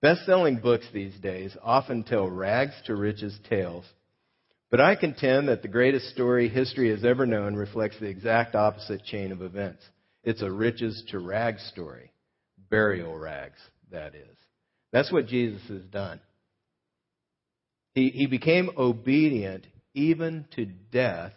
Best 0.02 0.26
selling 0.26 0.58
books 0.58 0.86
these 0.94 1.18
days 1.20 1.56
often 1.64 2.04
tell 2.04 2.30
rags 2.30 2.74
to 2.86 2.96
riches 2.96 3.40
tales, 3.50 3.86
but 4.70 4.82
I 4.82 4.96
contend 4.96 5.48
that 5.48 5.62
the 5.62 5.70
greatest 5.70 6.10
story 6.10 6.50
history 6.50 6.90
has 6.90 7.06
ever 7.06 7.26
known 7.26 7.56
reflects 7.56 7.98
the 8.00 8.10
exact 8.10 8.56
opposite 8.56 9.06
chain 9.06 9.32
of 9.32 9.42
events. 9.42 9.82
It's 10.24 10.42
a 10.42 10.52
riches 10.52 11.02
to 11.12 11.20
rags 11.20 11.64
story. 11.72 12.12
Burial 12.70 13.18
rags, 13.18 13.60
that 13.92 14.16
is. 14.16 14.38
That's 14.92 15.12
what 15.12 15.28
Jesus 15.28 15.62
has 15.70 15.84
done. 15.84 16.20
He, 17.96 18.10
he 18.10 18.28
became 18.28 18.70
obedient 18.78 19.66
even 19.94 20.46
to 20.56 20.66
death 20.66 21.32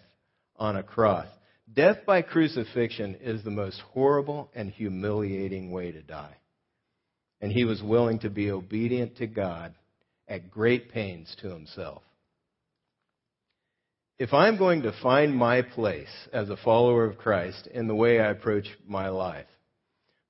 on 0.56 0.76
a 0.76 0.82
cross. 0.82 1.28
Death 1.72 1.98
by 2.04 2.22
crucifixion 2.22 3.16
is 3.20 3.44
the 3.44 3.50
most 3.50 3.80
horrible 3.92 4.50
and 4.54 4.70
humiliating 4.70 5.70
way 5.70 5.92
to 5.92 6.02
die. 6.02 6.36
And 7.40 7.52
he 7.52 7.64
was 7.64 7.80
willing 7.80 8.18
to 8.20 8.30
be 8.30 8.50
obedient 8.50 9.18
to 9.18 9.28
God 9.28 9.74
at 10.26 10.50
great 10.50 10.90
pains 10.90 11.34
to 11.40 11.48
himself. 11.48 12.02
If 14.18 14.34
I'm 14.34 14.58
going 14.58 14.82
to 14.82 15.00
find 15.00 15.36
my 15.36 15.62
place 15.62 16.10
as 16.32 16.50
a 16.50 16.56
follower 16.56 17.04
of 17.04 17.18
Christ 17.18 17.68
in 17.72 17.86
the 17.86 17.94
way 17.94 18.18
I 18.18 18.30
approach 18.30 18.66
my 18.84 19.10
life, 19.10 19.46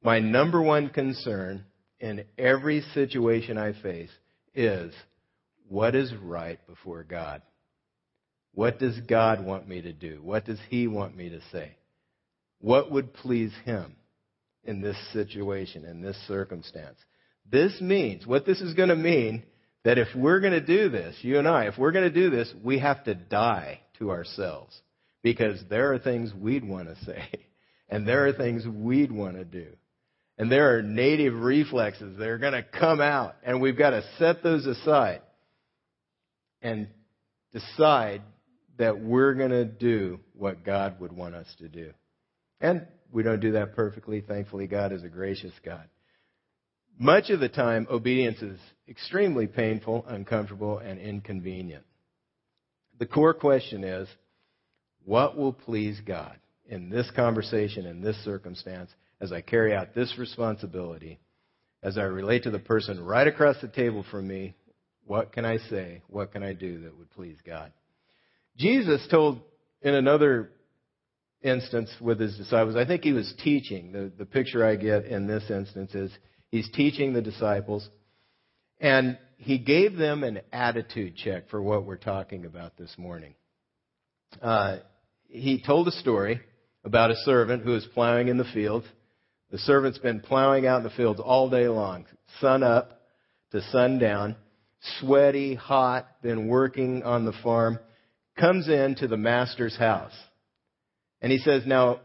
my 0.02 0.18
number 0.18 0.60
one 0.60 0.90
concern 0.90 1.64
in 1.98 2.24
every 2.36 2.82
situation 2.92 3.56
I 3.56 3.72
face 3.80 4.10
is 4.54 4.92
what 5.68 5.94
is 5.94 6.12
right 6.22 6.58
before 6.66 7.04
God? 7.04 7.42
What 8.54 8.78
does 8.78 8.98
God 9.00 9.44
want 9.44 9.68
me 9.68 9.82
to 9.82 9.92
do? 9.92 10.20
What 10.22 10.44
does 10.44 10.58
He 10.68 10.86
want 10.86 11.16
me 11.16 11.28
to 11.30 11.40
say? 11.52 11.76
What 12.60 12.90
would 12.90 13.14
please 13.14 13.52
Him 13.64 13.94
in 14.64 14.80
this 14.80 14.96
situation, 15.12 15.84
in 15.84 16.02
this 16.02 16.16
circumstance? 16.26 16.98
This 17.50 17.80
means, 17.80 18.26
what 18.26 18.46
this 18.46 18.60
is 18.60 18.74
going 18.74 18.88
to 18.88 18.96
mean, 18.96 19.44
that 19.84 19.98
if 19.98 20.08
we're 20.14 20.40
going 20.40 20.52
to 20.52 20.60
do 20.60 20.88
this, 20.88 21.16
you 21.22 21.38
and 21.38 21.46
I, 21.46 21.66
if 21.66 21.78
we're 21.78 21.92
going 21.92 22.12
to 22.12 22.20
do 22.22 22.30
this, 22.30 22.52
we 22.62 22.78
have 22.78 23.04
to 23.04 23.14
die 23.14 23.80
to 23.98 24.10
ourselves 24.10 24.76
because 25.22 25.60
there 25.70 25.92
are 25.92 25.98
things 25.98 26.32
we'd 26.34 26.66
want 26.66 26.88
to 26.88 27.04
say 27.04 27.28
and 27.88 28.06
there 28.06 28.26
are 28.26 28.32
things 28.32 28.66
we'd 28.66 29.12
want 29.12 29.36
to 29.36 29.44
do. 29.44 29.68
And 30.36 30.52
there 30.52 30.76
are 30.76 30.82
native 30.82 31.34
reflexes 31.34 32.16
that 32.16 32.28
are 32.28 32.38
going 32.38 32.52
to 32.52 32.62
come 32.62 33.00
out 33.00 33.36
and 33.42 33.60
we've 33.60 33.78
got 33.78 33.90
to 33.90 34.04
set 34.18 34.42
those 34.42 34.66
aside 34.66 35.20
and 36.62 36.88
decide 37.52 38.22
that 38.78 39.00
we're 39.00 39.34
going 39.34 39.50
to 39.50 39.64
do 39.64 40.20
what 40.34 40.64
God 40.64 41.00
would 41.00 41.12
want 41.12 41.34
us 41.34 41.46
to 41.58 41.68
do. 41.68 41.92
And 42.60 42.86
we 43.12 43.22
don't 43.22 43.40
do 43.40 43.52
that 43.52 43.74
perfectly. 43.74 44.20
Thankfully, 44.20 44.66
God 44.66 44.92
is 44.92 45.02
a 45.02 45.08
gracious 45.08 45.52
God. 45.64 45.88
Much 46.98 47.30
of 47.30 47.40
the 47.40 47.48
time, 47.48 47.86
obedience 47.90 48.42
is 48.42 48.58
extremely 48.88 49.46
painful, 49.46 50.04
uncomfortable, 50.08 50.78
and 50.78 50.98
inconvenient. 50.98 51.84
The 52.98 53.06
core 53.06 53.34
question 53.34 53.84
is 53.84 54.08
what 55.04 55.36
will 55.36 55.52
please 55.52 56.00
God 56.04 56.36
in 56.68 56.90
this 56.90 57.10
conversation, 57.14 57.86
in 57.86 58.00
this 58.00 58.16
circumstance, 58.24 58.90
as 59.20 59.32
I 59.32 59.40
carry 59.40 59.74
out 59.74 59.94
this 59.94 60.18
responsibility, 60.18 61.20
as 61.82 61.96
I 61.96 62.02
relate 62.02 62.42
to 62.42 62.50
the 62.50 62.58
person 62.58 63.02
right 63.02 63.26
across 63.26 63.60
the 63.60 63.68
table 63.68 64.04
from 64.10 64.26
me? 64.26 64.54
What 65.08 65.32
can 65.32 65.46
I 65.46 65.56
say? 65.56 66.02
What 66.08 66.32
can 66.32 66.42
I 66.42 66.52
do 66.52 66.82
that 66.82 66.96
would 66.96 67.10
please 67.10 67.38
God? 67.44 67.72
Jesus 68.58 69.06
told 69.10 69.40
in 69.80 69.94
another 69.94 70.50
instance 71.42 71.90
with 71.98 72.20
his 72.20 72.36
disciples, 72.36 72.76
I 72.76 72.84
think 72.84 73.04
he 73.04 73.12
was 73.12 73.32
teaching. 73.42 73.92
The, 73.92 74.12
the 74.18 74.26
picture 74.26 74.66
I 74.66 74.76
get 74.76 75.06
in 75.06 75.26
this 75.26 75.50
instance 75.50 75.94
is 75.94 76.12
he's 76.50 76.68
teaching 76.74 77.14
the 77.14 77.22
disciples, 77.22 77.88
and 78.80 79.16
he 79.38 79.56
gave 79.56 79.96
them 79.96 80.24
an 80.24 80.40
attitude 80.52 81.16
check 81.16 81.48
for 81.48 81.62
what 81.62 81.86
we're 81.86 81.96
talking 81.96 82.44
about 82.44 82.76
this 82.76 82.94
morning. 82.98 83.34
Uh, 84.42 84.78
he 85.28 85.62
told 85.64 85.88
a 85.88 85.92
story 85.92 86.42
about 86.84 87.10
a 87.10 87.16
servant 87.24 87.64
who 87.64 87.70
was 87.70 87.86
plowing 87.94 88.28
in 88.28 88.36
the 88.36 88.44
field. 88.52 88.84
The 89.50 89.58
servant's 89.58 89.98
been 89.98 90.20
plowing 90.20 90.66
out 90.66 90.78
in 90.78 90.84
the 90.84 90.90
fields 90.90 91.18
all 91.18 91.48
day 91.48 91.66
long, 91.66 92.04
sun 92.42 92.62
up 92.62 93.00
to 93.52 93.62
sundown, 93.70 94.36
sweaty, 95.00 95.54
hot, 95.54 96.06
been 96.22 96.48
working 96.48 97.02
on 97.02 97.24
the 97.24 97.32
farm 97.42 97.78
comes 98.38 98.68
into 98.68 99.08
the 99.08 99.16
master's 99.16 99.76
house. 99.76 100.12
And 101.20 101.32
he 101.32 101.38
says, 101.38 101.64
Now, 101.66 102.00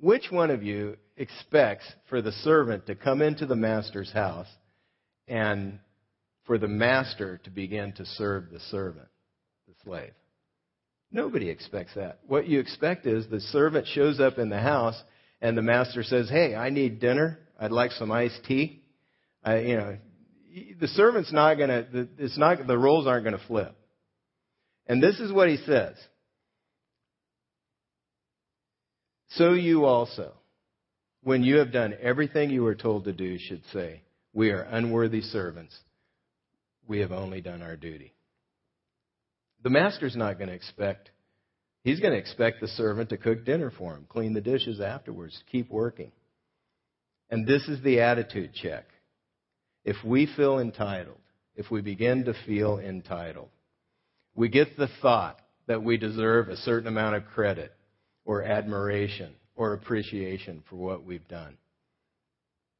which 0.00 0.30
one 0.30 0.50
of 0.50 0.62
you 0.62 0.96
expects 1.16 1.84
for 2.08 2.20
the 2.20 2.32
servant 2.32 2.86
to 2.86 2.94
come 2.94 3.22
into 3.22 3.46
the 3.46 3.56
master's 3.56 4.12
house 4.12 4.48
and 5.28 5.78
for 6.44 6.58
the 6.58 6.68
master 6.68 7.38
to 7.44 7.50
begin 7.50 7.92
to 7.92 8.04
serve 8.04 8.50
the 8.50 8.60
servant, 8.70 9.08
the 9.68 9.74
slave? 9.84 10.12
Nobody 11.12 11.50
expects 11.50 11.94
that. 11.94 12.18
What 12.26 12.48
you 12.48 12.58
expect 12.58 13.06
is 13.06 13.26
the 13.28 13.40
servant 13.40 13.86
shows 13.86 14.18
up 14.18 14.38
in 14.38 14.48
the 14.48 14.60
house 14.60 15.00
and 15.40 15.56
the 15.56 15.62
master 15.62 16.02
says, 16.02 16.28
Hey, 16.28 16.54
I 16.54 16.70
need 16.70 17.00
dinner. 17.00 17.38
I'd 17.60 17.70
like 17.70 17.92
some 17.92 18.10
iced 18.10 18.42
tea. 18.44 18.82
I, 19.44 19.58
you 19.58 19.76
know, 19.76 19.98
the 20.80 20.88
servant's 20.88 21.32
not 21.32 21.56
going 21.56 21.68
to, 21.68 22.08
it's 22.18 22.38
not, 22.38 22.66
the 22.66 22.78
roles 22.78 23.06
aren't 23.06 23.24
going 23.24 23.38
to 23.38 23.46
flip. 23.46 23.74
And 24.86 25.02
this 25.02 25.18
is 25.20 25.32
what 25.32 25.48
he 25.48 25.56
says. 25.58 25.96
So 29.30 29.54
you 29.54 29.84
also, 29.84 30.34
when 31.22 31.42
you 31.42 31.56
have 31.56 31.72
done 31.72 31.94
everything 32.00 32.50
you 32.50 32.62
were 32.62 32.74
told 32.74 33.04
to 33.04 33.12
do, 33.12 33.38
should 33.38 33.62
say, 33.72 34.02
We 34.34 34.50
are 34.50 34.62
unworthy 34.62 35.22
servants. 35.22 35.74
We 36.86 36.98
have 36.98 37.12
only 37.12 37.40
done 37.40 37.62
our 37.62 37.76
duty. 37.76 38.12
The 39.62 39.70
master's 39.70 40.16
not 40.16 40.38
going 40.38 40.48
to 40.48 40.54
expect, 40.54 41.10
he's 41.84 42.00
going 42.00 42.12
to 42.12 42.18
expect 42.18 42.60
the 42.60 42.68
servant 42.68 43.10
to 43.10 43.16
cook 43.16 43.44
dinner 43.44 43.70
for 43.70 43.94
him, 43.94 44.06
clean 44.08 44.34
the 44.34 44.40
dishes 44.40 44.80
afterwards, 44.80 45.40
keep 45.50 45.70
working. 45.70 46.10
And 47.30 47.46
this 47.46 47.66
is 47.68 47.82
the 47.82 48.00
attitude 48.00 48.52
check. 48.52 48.84
If 49.84 49.96
we 50.04 50.26
feel 50.36 50.58
entitled, 50.58 51.18
if 51.56 51.70
we 51.70 51.80
begin 51.80 52.24
to 52.24 52.34
feel 52.46 52.78
entitled, 52.78 53.48
we 54.34 54.48
get 54.48 54.76
the 54.76 54.88
thought 55.00 55.40
that 55.66 55.82
we 55.82 55.96
deserve 55.96 56.48
a 56.48 56.56
certain 56.56 56.88
amount 56.88 57.16
of 57.16 57.26
credit 57.26 57.72
or 58.24 58.42
admiration 58.42 59.34
or 59.54 59.74
appreciation 59.74 60.62
for 60.68 60.76
what 60.76 61.04
we've 61.04 61.26
done, 61.28 61.56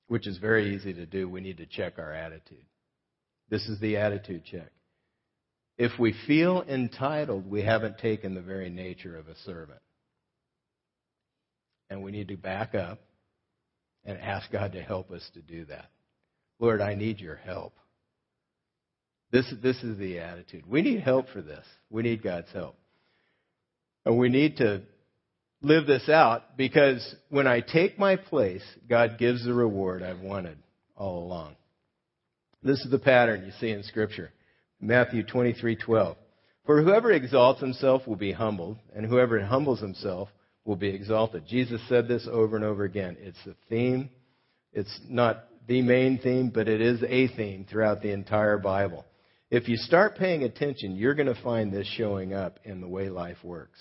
which 0.09 0.27
is 0.27 0.39
very 0.39 0.75
easy 0.75 0.93
to 0.95 1.07
do. 1.07 1.29
We 1.29 1.41
need 1.41 1.59
to 1.59 1.67
check 1.67 1.99
our 1.99 2.13
attitude. 2.13 2.65
This 3.51 3.69
is 3.69 3.79
the 3.81 3.99
attitude 3.99 4.45
check. 4.45 4.71
If 5.77 5.99
we 5.99 6.15
feel 6.27 6.63
entitled, 6.63 7.51
we 7.51 7.63
haven't 7.63 7.99
taken 7.99 8.35
the 8.35 8.41
very 8.41 8.71
nature 8.71 9.17
of 9.17 9.29
a 9.29 9.37
servant. 9.45 9.81
And 11.91 12.03
we 12.03 12.13
need 12.13 12.29
to 12.29 12.37
back 12.37 12.75
up 12.75 13.01
and 14.05 14.19
ask 14.19 14.51
God 14.51 14.73
to 14.73 14.83
help 14.83 15.11
us 15.11 15.29
to 15.35 15.43
do 15.43 15.67
that. 15.67 15.91
Lord, 16.63 16.81
I 16.81 16.95
need 16.95 17.19
your 17.19 17.35
help. 17.35 17.75
This, 19.33 19.53
this 19.65 19.83
is 19.83 19.99
the 19.99 20.21
attitude. 20.21 20.63
We 20.69 20.81
need 20.81 21.01
help 21.01 21.29
for 21.31 21.43
this. 21.43 21.65
We 21.91 22.05
need 22.05 22.23
God's 22.23 22.53
help. 22.53 22.77
And 24.07 24.17
we 24.17 24.29
need 24.29 24.59
to 24.59 24.83
live 25.61 25.89
this 25.89 26.09
out 26.09 26.57
because 26.57 27.17
when 27.31 27.49
I 27.49 27.63
take 27.63 27.99
my 27.99 28.15
place, 28.15 28.63
God 28.89 29.19
gives 29.19 29.45
the 29.45 29.53
reward 29.53 30.05
I've 30.05 30.21
wanted 30.21 30.57
all 30.95 31.25
along. 31.25 31.57
This 32.63 32.79
is 32.79 32.93
the 32.93 32.99
pattern 33.01 33.45
you 33.45 33.51
see 33.59 33.71
in 33.71 33.83
Scripture. 33.83 34.31
Matthew 34.81 35.25
23:12. 35.25 36.17
For 36.65 36.81
whoever 36.81 37.11
exalts 37.11 37.61
himself 37.61 38.07
will 38.07 38.15
be 38.15 38.31
humbled, 38.31 38.79
and 38.95 39.05
whoever 39.05 39.45
humbles 39.45 39.81
himself 39.81 40.29
will 40.65 40.77
be 40.77 40.91
exalted. 40.91 41.45
Jesus 41.45 41.81
said 41.89 42.07
this 42.07 42.29
over 42.31 42.55
and 42.55 42.65
over 42.65 42.85
again. 42.85 43.17
It's 43.19 43.45
a 43.47 43.55
theme. 43.69 44.11
It's 44.73 45.01
not 45.09 45.45
the 45.67 45.83
main 45.83 46.19
theme, 46.19 46.51
but 46.51 46.69
it 46.69 46.81
is 46.81 47.03
a 47.03 47.29
theme 47.29 47.67
throughout 47.69 48.03
the 48.03 48.11
entire 48.11 48.59
Bible. 48.59 49.05
If 49.51 49.69
you 49.69 49.77
start 49.77 50.17
paying 50.17 50.45
attention, 50.45 50.97
you're 50.97 51.15
going 51.15 51.33
to 51.33 51.43
find 51.43 51.73
this 51.73 51.87
showing 51.87 52.33
up 52.33 52.59
in 52.65 52.81
the 52.81 52.89
way 52.89 53.11
life 53.11 53.37
works. 53.45 53.79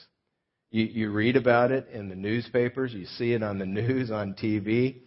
You, 0.70 0.86
you 0.86 1.12
read 1.12 1.36
about 1.36 1.72
it 1.72 1.88
in 1.94 2.10
the 2.10 2.16
newspapers, 2.16 2.94
you 2.94 3.06
see 3.06 3.34
it 3.34 3.44
on 3.44 3.58
the 3.58 3.66
news, 3.68 4.12
on 4.12 4.34
TV. 4.34 4.98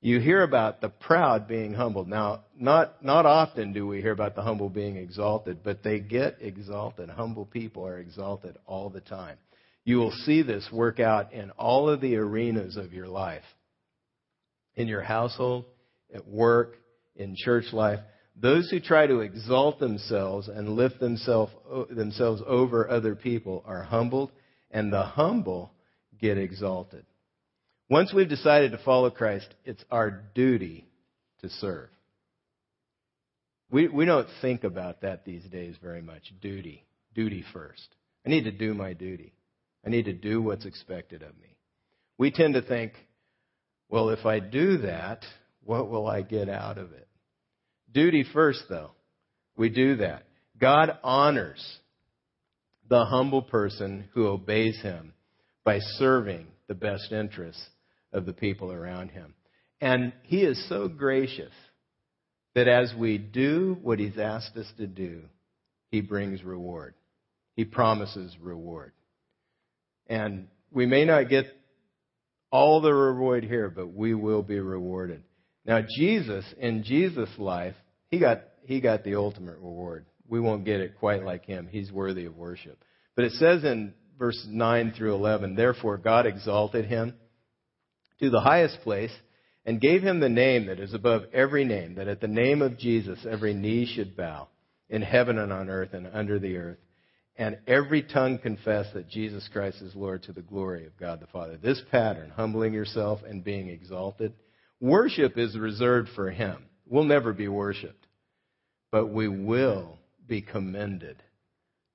You 0.00 0.20
hear 0.20 0.42
about 0.42 0.80
the 0.80 0.90
proud 0.90 1.48
being 1.48 1.72
humbled. 1.72 2.08
Now, 2.08 2.44
not, 2.58 3.02
not 3.02 3.24
often 3.24 3.72
do 3.72 3.86
we 3.86 4.02
hear 4.02 4.12
about 4.12 4.34
the 4.34 4.42
humble 4.42 4.68
being 4.68 4.96
exalted, 4.96 5.64
but 5.64 5.82
they 5.82 5.98
get 5.98 6.36
exalted. 6.40 7.08
Humble 7.08 7.46
people 7.46 7.86
are 7.86 7.98
exalted 7.98 8.56
all 8.66 8.90
the 8.90 9.00
time. 9.00 9.38
You 9.84 9.96
will 9.96 10.12
see 10.24 10.42
this 10.42 10.68
work 10.70 11.00
out 11.00 11.32
in 11.32 11.50
all 11.52 11.88
of 11.88 12.00
the 12.00 12.16
arenas 12.16 12.76
of 12.76 12.92
your 12.92 13.08
life. 13.08 13.44
In 14.76 14.88
your 14.88 15.02
household, 15.02 15.64
at 16.14 16.26
work, 16.26 16.76
in 17.16 17.36
church 17.36 17.72
life. 17.72 18.00
Those 18.36 18.70
who 18.70 18.80
try 18.80 19.06
to 19.06 19.20
exalt 19.20 19.78
themselves 19.78 20.48
and 20.48 20.70
lift 20.70 20.98
themselves, 20.98 21.52
themselves 21.90 22.42
over 22.46 22.88
other 22.88 23.14
people 23.14 23.62
are 23.66 23.82
humbled, 23.82 24.32
and 24.70 24.92
the 24.92 25.02
humble 25.02 25.72
get 26.20 26.38
exalted. 26.38 27.04
Once 27.88 28.12
we've 28.12 28.28
decided 28.28 28.72
to 28.72 28.78
follow 28.78 29.10
Christ, 29.10 29.46
it's 29.64 29.84
our 29.90 30.22
duty 30.34 30.86
to 31.42 31.50
serve. 31.50 31.90
We, 33.70 33.88
we 33.88 34.04
don't 34.04 34.28
think 34.40 34.64
about 34.64 35.02
that 35.02 35.24
these 35.24 35.44
days 35.44 35.76
very 35.82 36.02
much. 36.02 36.22
Duty. 36.40 36.84
Duty 37.14 37.44
first. 37.52 37.88
I 38.26 38.30
need 38.30 38.44
to 38.44 38.52
do 38.52 38.74
my 38.74 38.94
duty. 38.94 39.32
I 39.86 39.90
need 39.90 40.06
to 40.06 40.12
do 40.12 40.40
what's 40.40 40.64
expected 40.64 41.22
of 41.22 41.36
me. 41.40 41.56
We 42.18 42.30
tend 42.30 42.54
to 42.54 42.62
think, 42.62 42.92
well, 43.88 44.10
if 44.10 44.24
I 44.24 44.40
do 44.40 44.78
that, 44.78 45.24
what 45.64 45.88
will 45.90 46.06
I 46.06 46.22
get 46.22 46.48
out 46.48 46.78
of 46.78 46.92
it? 46.92 47.08
Duty 47.92 48.24
first, 48.32 48.64
though. 48.68 48.90
We 49.56 49.68
do 49.68 49.96
that. 49.96 50.24
God 50.58 50.98
honors 51.02 51.78
the 52.88 53.04
humble 53.04 53.42
person 53.42 54.04
who 54.12 54.26
obeys 54.26 54.80
him 54.82 55.12
by 55.64 55.78
serving 55.80 56.46
the 56.68 56.74
best 56.74 57.12
interests 57.12 57.64
of 58.12 58.26
the 58.26 58.32
people 58.32 58.72
around 58.72 59.10
him. 59.10 59.34
And 59.80 60.12
he 60.24 60.42
is 60.42 60.68
so 60.68 60.88
gracious 60.88 61.52
that 62.54 62.68
as 62.68 62.92
we 62.98 63.18
do 63.18 63.76
what 63.82 63.98
he's 63.98 64.18
asked 64.18 64.56
us 64.56 64.70
to 64.78 64.86
do, 64.86 65.22
he 65.90 66.00
brings 66.00 66.42
reward. 66.42 66.94
He 67.56 67.64
promises 67.64 68.34
reward. 68.40 68.92
And 70.06 70.48
we 70.70 70.86
may 70.86 71.04
not 71.04 71.28
get 71.28 71.46
all 72.50 72.80
the 72.80 72.92
reward 72.92 73.44
here, 73.44 73.68
but 73.70 73.92
we 73.92 74.14
will 74.14 74.42
be 74.42 74.60
rewarded. 74.60 75.22
Now, 75.64 75.80
Jesus, 75.96 76.44
in 76.58 76.82
Jesus' 76.82 77.30
life, 77.38 77.74
he 78.10 78.18
got, 78.18 78.42
he 78.64 78.80
got 78.80 79.04
the 79.04 79.16
ultimate 79.16 79.56
reward. 79.56 80.06
We 80.28 80.40
won't 80.40 80.64
get 80.64 80.80
it 80.80 80.98
quite 80.98 81.24
like 81.24 81.44
him. 81.44 81.68
He's 81.70 81.90
worthy 81.90 82.26
of 82.26 82.36
worship. 82.36 82.82
But 83.16 83.26
it 83.26 83.32
says 83.32 83.64
in 83.64 83.94
verse 84.18 84.46
9 84.48 84.94
through 84.96 85.14
11, 85.14 85.54
Therefore 85.54 85.98
God 85.98 86.26
exalted 86.26 86.86
him 86.86 87.14
to 88.20 88.30
the 88.30 88.40
highest 88.40 88.80
place 88.82 89.12
and 89.64 89.80
gave 89.80 90.02
him 90.02 90.20
the 90.20 90.28
name 90.28 90.66
that 90.66 90.80
is 90.80 90.94
above 90.94 91.22
every 91.32 91.64
name, 91.64 91.94
that 91.94 92.08
at 92.08 92.20
the 92.20 92.28
name 92.28 92.62
of 92.62 92.78
Jesus 92.78 93.18
every 93.28 93.54
knee 93.54 93.86
should 93.86 94.16
bow, 94.16 94.48
in 94.88 95.02
heaven 95.02 95.38
and 95.38 95.52
on 95.52 95.70
earth 95.70 95.94
and 95.94 96.06
under 96.12 96.38
the 96.38 96.56
earth, 96.56 96.78
and 97.36 97.58
every 97.66 98.02
tongue 98.02 98.38
confess 98.38 98.86
that 98.94 99.08
Jesus 99.08 99.48
Christ 99.52 99.80
is 99.80 99.94
Lord 99.94 100.22
to 100.24 100.32
the 100.32 100.42
glory 100.42 100.86
of 100.86 100.96
God 100.98 101.20
the 101.20 101.26
Father. 101.26 101.56
This 101.56 101.80
pattern, 101.90 102.30
humbling 102.30 102.74
yourself 102.74 103.20
and 103.26 103.42
being 103.42 103.68
exalted, 103.68 104.34
worship 104.80 105.38
is 105.38 105.58
reserved 105.58 106.10
for 106.14 106.30
Him. 106.30 106.64
We'll 106.86 107.04
never 107.04 107.32
be 107.32 107.48
worshiped, 107.48 108.06
but 108.90 109.06
we 109.06 109.28
will 109.28 109.98
be 110.26 110.42
commended 110.42 111.22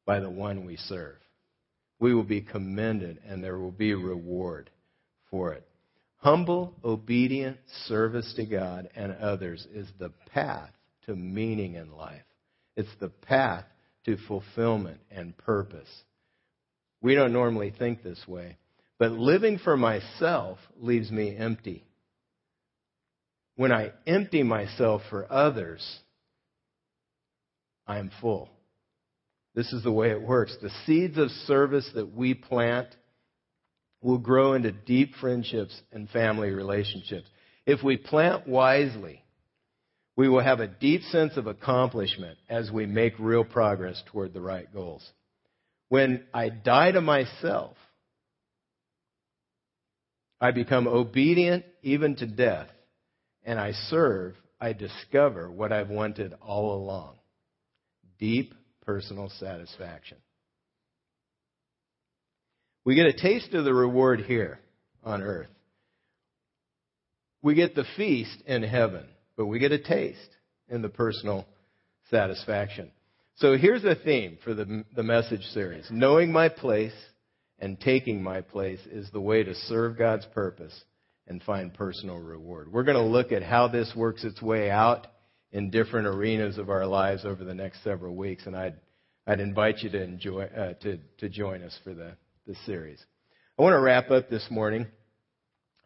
by 0.06 0.20
the 0.20 0.30
one 0.30 0.66
we 0.66 0.78
serve. 0.78 1.18
We 2.00 2.14
will 2.14 2.24
be 2.24 2.42
commended 2.42 3.20
and 3.28 3.44
there 3.44 3.58
will 3.58 3.72
be 3.72 3.94
reward 3.94 4.70
for 5.30 5.54
it. 5.54 5.68
Humble, 6.18 6.74
obedient 6.84 7.58
service 7.86 8.34
to 8.36 8.46
God 8.46 8.90
and 8.96 9.14
others 9.14 9.66
is 9.74 9.88
the 10.00 10.12
path 10.34 10.72
to 11.06 11.16
meaning 11.16 11.76
in 11.76 11.92
life. 11.92 12.24
It's 12.76 12.90
the 13.00 13.10
path 13.10 13.66
to 14.06 14.18
fulfillment 14.28 15.00
and 15.12 15.38
purpose. 15.38 15.90
We 17.02 17.16
don't 17.16 17.34
normally 17.34 17.74
think 17.78 18.04
this 18.04 18.22
way, 18.28 18.58
but 18.98 19.12
living 19.12 19.60
for 19.60 19.78
myself 19.78 20.60
leaves 20.78 21.10
me 21.12 21.36
empty. 21.36 21.86
When 23.60 23.74
I 23.74 23.92
empty 24.08 24.42
myself 24.42 25.02
for 25.10 25.30
others, 25.30 25.86
I 27.86 28.00
am 28.00 28.10
full. 28.22 28.50
This 29.54 29.74
is 29.74 29.84
the 29.84 29.92
way 29.92 30.12
it 30.12 30.22
works. 30.22 30.56
The 30.62 30.72
seeds 30.86 31.18
of 31.18 31.30
service 31.30 31.92
that 31.94 32.16
we 32.16 32.36
plant 32.36 32.88
will 34.02 34.18
grow 34.18 34.54
into 34.54 34.72
deep 34.72 35.14
friendships 35.16 35.78
and 35.92 36.10
family 36.10 36.52
relationships. 36.52 37.28
If 37.66 37.84
we 37.84 37.98
plant 37.98 38.48
wisely, 38.48 39.26
we 40.16 40.30
will 40.30 40.40
have 40.40 40.62
a 40.62 40.68
deep 40.68 41.02
sense 41.12 41.36
of 41.36 41.46
accomplishment 41.46 42.38
as 42.48 42.72
we 42.72 42.86
make 42.86 43.20
real 43.20 43.44
progress 43.44 44.02
toward 44.10 44.34
the 44.34 44.40
right 44.40 44.74
goals. 44.74 45.06
When 45.90 46.24
I 46.34 46.48
die 46.48 46.94
to 46.94 47.02
myself, 47.02 47.76
I 50.40 50.52
become 50.52 50.88
obedient 50.88 51.66
even 51.84 52.16
to 52.16 52.26
death, 52.26 52.70
and 53.44 53.60
I 53.60 53.72
serve, 53.90 54.36
I 54.60 54.74
discover 54.74 55.50
what 55.52 55.72
I've 55.72 55.90
wanted 55.90 56.34
all 56.42 56.76
along 56.76 57.16
deep 58.20 58.54
personal 58.86 59.32
satisfaction. 59.40 60.18
We 62.84 62.96
get 62.96 63.06
a 63.06 63.14
taste 63.14 63.54
of 63.54 63.66
the 63.66 63.74
reward 63.74 64.22
here 64.22 64.60
on 65.04 65.22
earth. 65.22 65.50
We 67.42 67.56
get 67.56 67.76
the 67.76 67.86
feast 67.96 68.42
in 68.46 68.64
heaven, 68.64 69.06
but 69.38 69.46
we 69.46 69.60
get 69.60 69.72
a 69.72 69.80
taste 69.80 70.20
in 70.68 70.82
the 70.82 70.90
personal 70.90 71.46
satisfaction. 72.10 72.92
So 73.36 73.56
here's 73.58 73.84
the 73.84 73.96
theme 73.96 74.38
for 74.44 74.54
the, 74.54 74.84
the 74.96 75.04
message 75.04 75.44
series. 75.54 75.88
Knowing 75.90 76.32
my 76.32 76.50
place 76.50 76.94
and 77.58 77.80
taking 77.80 78.22
my 78.22 78.42
place 78.42 78.80
is 78.92 79.10
the 79.12 79.22
way 79.22 79.44
to 79.44 79.56
serve 79.56 79.98
God's 79.98 80.26
purpose 80.34 80.84
and 81.30 81.42
find 81.44 81.74
personal 81.74 82.18
reward. 82.18 82.72
We're 82.72 82.84
going 82.84 82.98
to 82.98 83.04
look 83.04 83.32
at 83.32 83.44
how 83.44 83.68
this 83.68 83.94
works 83.96 84.24
its 84.24 84.42
way 84.42 84.70
out 84.70 85.08
in 85.52 85.70
different 85.70 86.08
arenas 86.08 86.58
of 86.58 86.70
our 86.70 86.86
lives 86.86 87.24
over 87.24 87.44
the 87.44 87.54
next 87.54 87.84
several 87.84 88.16
weeks, 88.16 88.46
and 88.46 88.56
I'd, 88.56 88.76
I'd 89.26 89.40
invite 89.40 89.80
you 89.80 89.90
to, 89.92 90.04
enjoy, 90.04 90.44
uh, 90.44 90.74
to, 90.82 91.00
to 91.20 91.30
join 91.30 91.64
us 91.64 91.78
for 91.84 91.94
the, 91.94 92.14
the 92.48 92.56
series. 92.66 93.04
I 93.58 93.62
want 93.62 93.74
to 93.74 93.80
wrap 93.80 94.12
up 94.12 94.30
this 94.30 94.46
morning 94.50 94.88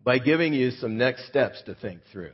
by 0.04 0.20
giving 0.20 0.54
you 0.54 0.72
some 0.72 0.98
next 0.98 1.28
steps 1.28 1.62
to 1.66 1.76
think 1.76 2.02
through. 2.12 2.34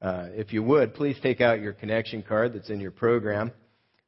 Uh, 0.00 0.28
if 0.32 0.52
you 0.52 0.62
would, 0.62 0.94
please 0.94 1.16
take 1.22 1.40
out 1.40 1.60
your 1.60 1.72
connection 1.72 2.22
card 2.22 2.52
that's 2.52 2.70
in 2.70 2.80
your 2.80 2.90
program. 2.90 3.52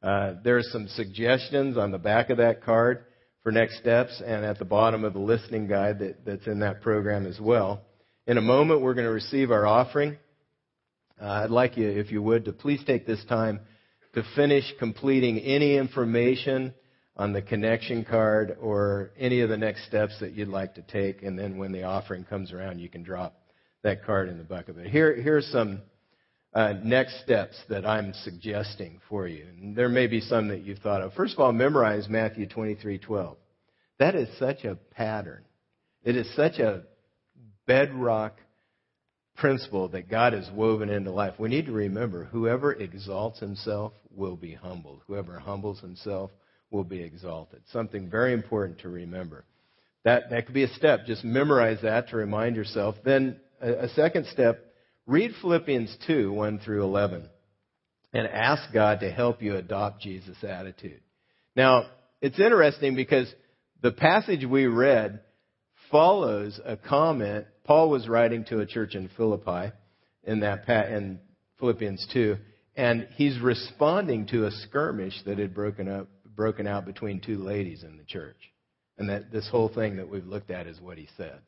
Uh, 0.02 0.34
there 0.44 0.58
are 0.58 0.62
some 0.62 0.88
suggestions 0.88 1.78
on 1.78 1.90
the 1.90 1.98
back 1.98 2.30
of 2.30 2.36
that 2.36 2.62
card 2.62 3.04
for 3.42 3.50
next 3.52 3.78
steps 3.78 4.22
and 4.24 4.44
at 4.44 4.58
the 4.58 4.64
bottom 4.64 5.04
of 5.04 5.12
the 5.12 5.18
listening 5.18 5.66
guide 5.66 5.98
that, 6.00 6.24
that's 6.24 6.46
in 6.46 6.60
that 6.60 6.82
program 6.82 7.26
as 7.26 7.40
well. 7.40 7.82
In 8.28 8.38
a 8.38 8.42
moment, 8.42 8.80
we're 8.80 8.94
going 8.94 9.06
to 9.06 9.12
receive 9.12 9.52
our 9.52 9.64
offering. 9.64 10.16
Uh, 11.20 11.44
I'd 11.44 11.50
like 11.50 11.76
you, 11.76 11.88
if 11.88 12.10
you 12.10 12.20
would, 12.22 12.46
to 12.46 12.52
please 12.52 12.82
take 12.84 13.06
this 13.06 13.24
time 13.26 13.60
to 14.14 14.24
finish 14.34 14.64
completing 14.80 15.38
any 15.38 15.76
information 15.76 16.74
on 17.16 17.32
the 17.32 17.40
connection 17.40 18.04
card 18.04 18.56
or 18.60 19.12
any 19.16 19.42
of 19.42 19.48
the 19.48 19.56
next 19.56 19.86
steps 19.86 20.18
that 20.18 20.32
you'd 20.32 20.48
like 20.48 20.74
to 20.74 20.82
take. 20.82 21.22
And 21.22 21.38
then 21.38 21.56
when 21.56 21.70
the 21.70 21.84
offering 21.84 22.24
comes 22.24 22.50
around, 22.50 22.80
you 22.80 22.88
can 22.88 23.04
drop 23.04 23.38
that 23.84 24.04
card 24.04 24.28
in 24.28 24.38
the 24.38 24.44
bucket. 24.44 24.74
But 24.74 24.86
here, 24.86 25.36
are 25.36 25.40
some 25.40 25.82
uh, 26.52 26.72
next 26.82 27.22
steps 27.22 27.56
that 27.68 27.86
I'm 27.86 28.12
suggesting 28.24 29.00
for 29.08 29.28
you. 29.28 29.46
And 29.56 29.76
there 29.76 29.88
may 29.88 30.08
be 30.08 30.20
some 30.20 30.48
that 30.48 30.62
you've 30.64 30.80
thought 30.80 31.00
of. 31.00 31.12
First 31.12 31.34
of 31.34 31.38
all, 31.38 31.52
memorize 31.52 32.08
Matthew 32.08 32.48
23:12. 32.48 33.36
That 34.00 34.16
is 34.16 34.28
such 34.36 34.64
a 34.64 34.74
pattern. 34.74 35.44
It 36.02 36.16
is 36.16 36.28
such 36.34 36.58
a 36.58 36.82
bedrock 37.66 38.38
principle 39.36 39.88
that 39.88 40.08
God 40.08 40.32
has 40.32 40.48
woven 40.54 40.88
into 40.88 41.10
life. 41.10 41.34
We 41.38 41.48
need 41.48 41.66
to 41.66 41.72
remember 41.72 42.24
whoever 42.24 42.72
exalts 42.72 43.38
himself 43.38 43.92
will 44.14 44.36
be 44.36 44.54
humbled. 44.54 45.02
Whoever 45.06 45.38
humbles 45.38 45.80
himself 45.80 46.30
will 46.70 46.84
be 46.84 47.02
exalted. 47.02 47.60
Something 47.72 48.08
very 48.10 48.32
important 48.32 48.80
to 48.80 48.88
remember. 48.88 49.44
That, 50.04 50.30
that 50.30 50.46
could 50.46 50.54
be 50.54 50.64
a 50.64 50.74
step. 50.74 51.06
Just 51.06 51.24
memorize 51.24 51.78
that 51.82 52.08
to 52.10 52.16
remind 52.16 52.56
yourself. 52.56 52.96
Then 53.04 53.40
a, 53.60 53.84
a 53.84 53.88
second 53.90 54.26
step, 54.32 54.64
read 55.06 55.32
Philippians 55.40 55.96
2, 56.06 56.32
1 56.32 56.60
through 56.60 56.84
11, 56.84 57.28
and 58.12 58.26
ask 58.26 58.72
God 58.72 59.00
to 59.00 59.10
help 59.10 59.42
you 59.42 59.56
adopt 59.56 60.00
Jesus' 60.00 60.42
attitude. 60.42 61.00
Now, 61.54 61.86
it's 62.20 62.38
interesting 62.38 62.96
because 62.96 63.32
the 63.82 63.92
passage 63.92 64.44
we 64.44 64.66
read 64.66 65.20
follows 65.90 66.58
a 66.64 66.76
comment 66.76 67.46
Paul 67.66 67.90
was 67.90 68.08
writing 68.08 68.44
to 68.44 68.60
a 68.60 68.66
church 68.66 68.94
in 68.94 69.08
Philippi 69.16 69.72
in 70.22 70.40
that 70.40 70.68
in 70.68 71.18
Philippians 71.58 72.06
2, 72.12 72.36
and 72.76 73.08
he's 73.16 73.40
responding 73.40 74.26
to 74.28 74.46
a 74.46 74.50
skirmish 74.50 75.20
that 75.26 75.38
had 75.38 75.52
broken 75.52 75.88
up 75.88 76.08
broken 76.24 76.66
out 76.66 76.84
between 76.84 77.20
two 77.20 77.38
ladies 77.38 77.82
in 77.82 77.96
the 77.96 78.04
church. 78.04 78.36
And 78.98 79.08
that 79.08 79.32
this 79.32 79.48
whole 79.50 79.68
thing 79.68 79.96
that 79.96 80.08
we've 80.08 80.26
looked 80.26 80.50
at 80.50 80.66
is 80.66 80.80
what 80.80 80.96
he 80.96 81.08
said. 81.16 81.40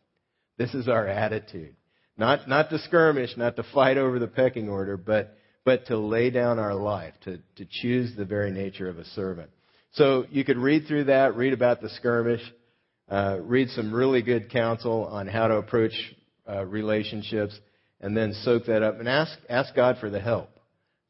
This 0.57 0.75
is 0.75 0.89
our 0.89 1.07
attitude. 1.07 1.77
Not 2.17 2.49
not 2.49 2.69
to 2.71 2.79
skirmish, 2.81 3.37
not 3.37 3.57
to 3.57 3.63
fight 3.75 3.97
over 3.97 4.19
the 4.19 4.27
pecking 4.27 4.69
order, 4.69 4.97
but 4.97 5.37
but 5.65 5.87
to 5.87 5.99
lay 5.99 6.31
down 6.31 6.59
our 6.59 6.75
life, 6.75 7.15
to, 7.25 7.39
to 7.57 7.67
choose 7.71 8.17
the 8.17 8.25
very 8.25 8.51
nature 8.51 8.89
of 8.89 8.99
a 8.99 9.05
servant. 9.05 9.51
So 9.93 10.27
you 10.31 10.45
could 10.45 10.57
read 10.57 10.87
through 10.87 11.05
that, 11.05 11.37
read 11.37 11.53
about 11.53 11.81
the 11.81 11.91
skirmish, 11.91 12.41
uh, 13.11 13.39
read 13.41 13.69
some 13.71 13.93
really 13.93 14.23
good 14.23 14.51
counsel 14.51 15.07
on 15.07 15.27
how 15.27 15.49
to 15.49 15.57
approach 15.57 15.93
uh, 16.49 16.65
relationships, 16.65 17.59
and 18.01 18.17
then 18.17 18.33
soak 18.43 18.67
that 18.67 18.83
up 18.83 19.01
and 19.01 19.09
ask 19.09 19.37
ask 19.49 19.75
God 19.75 19.97
for 19.99 20.11
the 20.11 20.21
help 20.21 20.51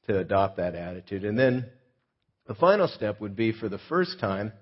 to 0.06 0.18
adopt 0.18 0.56
that 0.56 0.74
attitude. 0.74 1.24
And 1.24 1.38
then 1.38 1.66
the 2.46 2.54
final 2.54 2.88
step 2.88 3.20
would 3.20 3.36
be 3.36 3.52
for 3.52 3.68
the 3.68 3.80
first 3.88 4.18
time, 4.20 4.52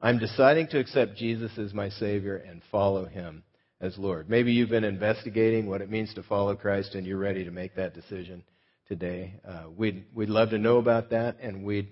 I'm 0.00 0.18
deciding 0.18 0.68
to 0.68 0.78
accept 0.78 1.16
Jesus 1.16 1.52
as 1.58 1.72
my 1.72 1.90
Savior 1.90 2.36
and 2.36 2.62
follow 2.70 3.06
Him 3.06 3.44
as 3.80 3.96
Lord. 3.96 4.28
Maybe 4.28 4.52
you've 4.52 4.70
been 4.70 4.84
investigating 4.84 5.66
what 5.66 5.80
it 5.80 5.90
means 5.90 6.12
to 6.14 6.22
follow 6.22 6.54
Christ 6.56 6.94
and 6.94 7.06
you're 7.06 7.18
ready 7.18 7.44
to 7.44 7.50
make 7.50 7.76
that 7.76 7.94
decision 7.94 8.42
today. 8.88 9.34
Uh, 9.46 9.64
we'd, 9.74 10.04
we'd 10.14 10.28
love 10.28 10.50
to 10.50 10.58
know 10.58 10.78
about 10.78 11.10
that 11.10 11.36
and 11.40 11.64
we'd 11.64 11.88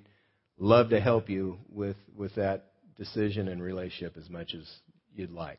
love 0.59 0.91
to 0.91 1.01
help 1.01 1.31
you 1.31 1.59
with, 1.71 1.97
with 2.17 2.35
that 2.35 2.68
decision 2.99 3.49
and 3.49 3.63
relationship 3.63 4.17
as 4.17 4.29
much 4.29 4.55
as 4.55 4.69
you'd 5.15 5.31
like. 5.31 5.59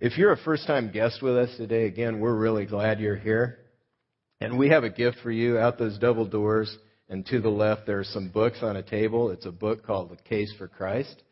If 0.00 0.18
you're 0.18 0.32
a 0.32 0.36
first 0.36 0.66
time 0.66 0.90
guest 0.92 1.22
with 1.22 1.36
us 1.36 1.56
today, 1.56 1.86
again, 1.86 2.20
we're 2.20 2.36
really 2.36 2.66
glad 2.66 3.00
you're 3.00 3.16
here. 3.16 3.58
And 4.40 4.58
we 4.58 4.68
have 4.68 4.84
a 4.84 4.90
gift 4.90 5.18
for 5.22 5.30
you 5.30 5.58
out 5.58 5.78
those 5.78 5.98
double 5.98 6.26
doors. 6.26 6.76
And 7.08 7.24
to 7.26 7.40
the 7.40 7.48
left, 7.48 7.86
there 7.86 7.98
are 7.98 8.04
some 8.04 8.28
books 8.28 8.58
on 8.62 8.76
a 8.76 8.82
table. 8.82 9.30
It's 9.30 9.46
a 9.46 9.50
book 9.50 9.84
called 9.84 10.10
The 10.10 10.16
Case 10.16 10.52
for 10.58 10.68
Christ, 10.68 11.22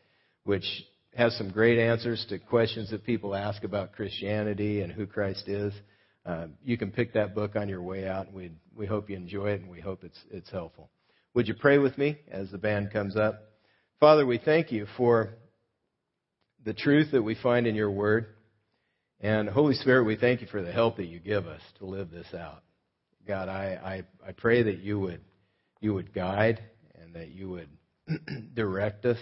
which 0.43 0.65
has 1.15 1.37
some 1.37 1.49
great 1.49 1.79
answers 1.79 2.25
to 2.29 2.39
questions 2.39 2.89
that 2.91 3.05
people 3.05 3.35
ask 3.35 3.63
about 3.63 3.93
Christianity 3.93 4.81
and 4.81 4.91
who 4.91 5.05
Christ 5.05 5.47
is. 5.47 5.73
Uh, 6.25 6.47
you 6.63 6.77
can 6.77 6.91
pick 6.91 7.13
that 7.13 7.33
book 7.33 7.55
on 7.55 7.69
your 7.69 7.81
way 7.81 8.07
out, 8.07 8.27
and 8.27 8.35
we 8.35 8.51
we 8.75 8.85
hope 8.85 9.09
you 9.09 9.15
enjoy 9.15 9.51
it, 9.51 9.61
and 9.61 9.69
we 9.69 9.79
hope 9.79 10.03
it's 10.03 10.19
it's 10.29 10.49
helpful. 10.49 10.89
Would 11.35 11.47
you 11.47 11.53
pray 11.53 11.77
with 11.77 11.97
me 11.97 12.17
as 12.29 12.51
the 12.51 12.57
band 12.57 12.91
comes 12.91 13.15
up? 13.15 13.41
Father, 13.99 14.27
we 14.27 14.37
thank 14.37 14.71
you 14.71 14.85
for 14.95 15.33
the 16.63 16.73
truth 16.75 17.13
that 17.13 17.23
we 17.23 17.33
find 17.33 17.65
in 17.65 17.73
your 17.73 17.89
word. 17.89 18.27
And 19.19 19.49
Holy 19.49 19.73
Spirit, 19.73 20.03
we 20.03 20.15
thank 20.15 20.41
you 20.41 20.47
for 20.47 20.61
the 20.61 20.71
help 20.71 20.97
that 20.97 21.07
you 21.07 21.19
give 21.19 21.47
us 21.47 21.61
to 21.79 21.87
live 21.87 22.11
this 22.11 22.31
out. 22.31 22.61
God, 23.27 23.49
I, 23.49 24.03
I, 24.23 24.29
I 24.29 24.33
pray 24.33 24.61
that 24.61 24.77
you 24.81 24.99
would, 24.99 25.21
you 25.81 25.95
would 25.95 26.13
guide 26.13 26.61
and 27.01 27.15
that 27.15 27.29
you 27.29 27.49
would 27.49 27.69
direct 28.53 29.03
us 29.05 29.17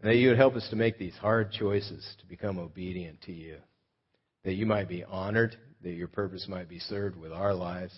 and 0.00 0.10
that 0.10 0.16
you 0.16 0.30
would 0.30 0.38
help 0.38 0.54
us 0.54 0.66
to 0.70 0.76
make 0.76 0.98
these 0.98 1.16
hard 1.20 1.52
choices 1.52 2.02
to 2.20 2.26
become 2.26 2.58
obedient 2.58 3.20
to 3.22 3.32
you. 3.32 3.56
That 4.44 4.54
you 4.54 4.64
might 4.64 4.88
be 4.88 5.04
honored, 5.04 5.56
that 5.82 5.92
your 5.92 6.08
purpose 6.08 6.46
might 6.48 6.70
be 6.70 6.78
served 6.78 7.16
with 7.16 7.32
our 7.32 7.52
lives, 7.52 7.92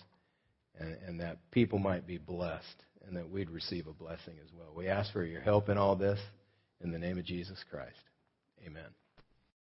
and, 0.77 0.97
and 1.07 1.21
that 1.21 1.37
people 1.51 1.79
might 1.79 2.05
be 2.05 2.17
blessed 2.17 2.83
and 3.07 3.15
that 3.15 3.29
we'd 3.29 3.49
receive 3.49 3.87
a 3.87 3.93
blessing 3.93 4.35
as 4.43 4.49
well. 4.53 4.73
We 4.75 4.87
ask 4.87 5.11
for 5.13 5.23
your 5.23 5.41
help 5.41 5.69
in 5.69 5.77
all 5.77 5.95
this 5.95 6.19
in 6.81 6.91
the 6.91 6.99
name 6.99 7.17
of 7.17 7.25
Jesus 7.25 7.63
Christ. 7.71 7.99
Amen. 8.65 9.06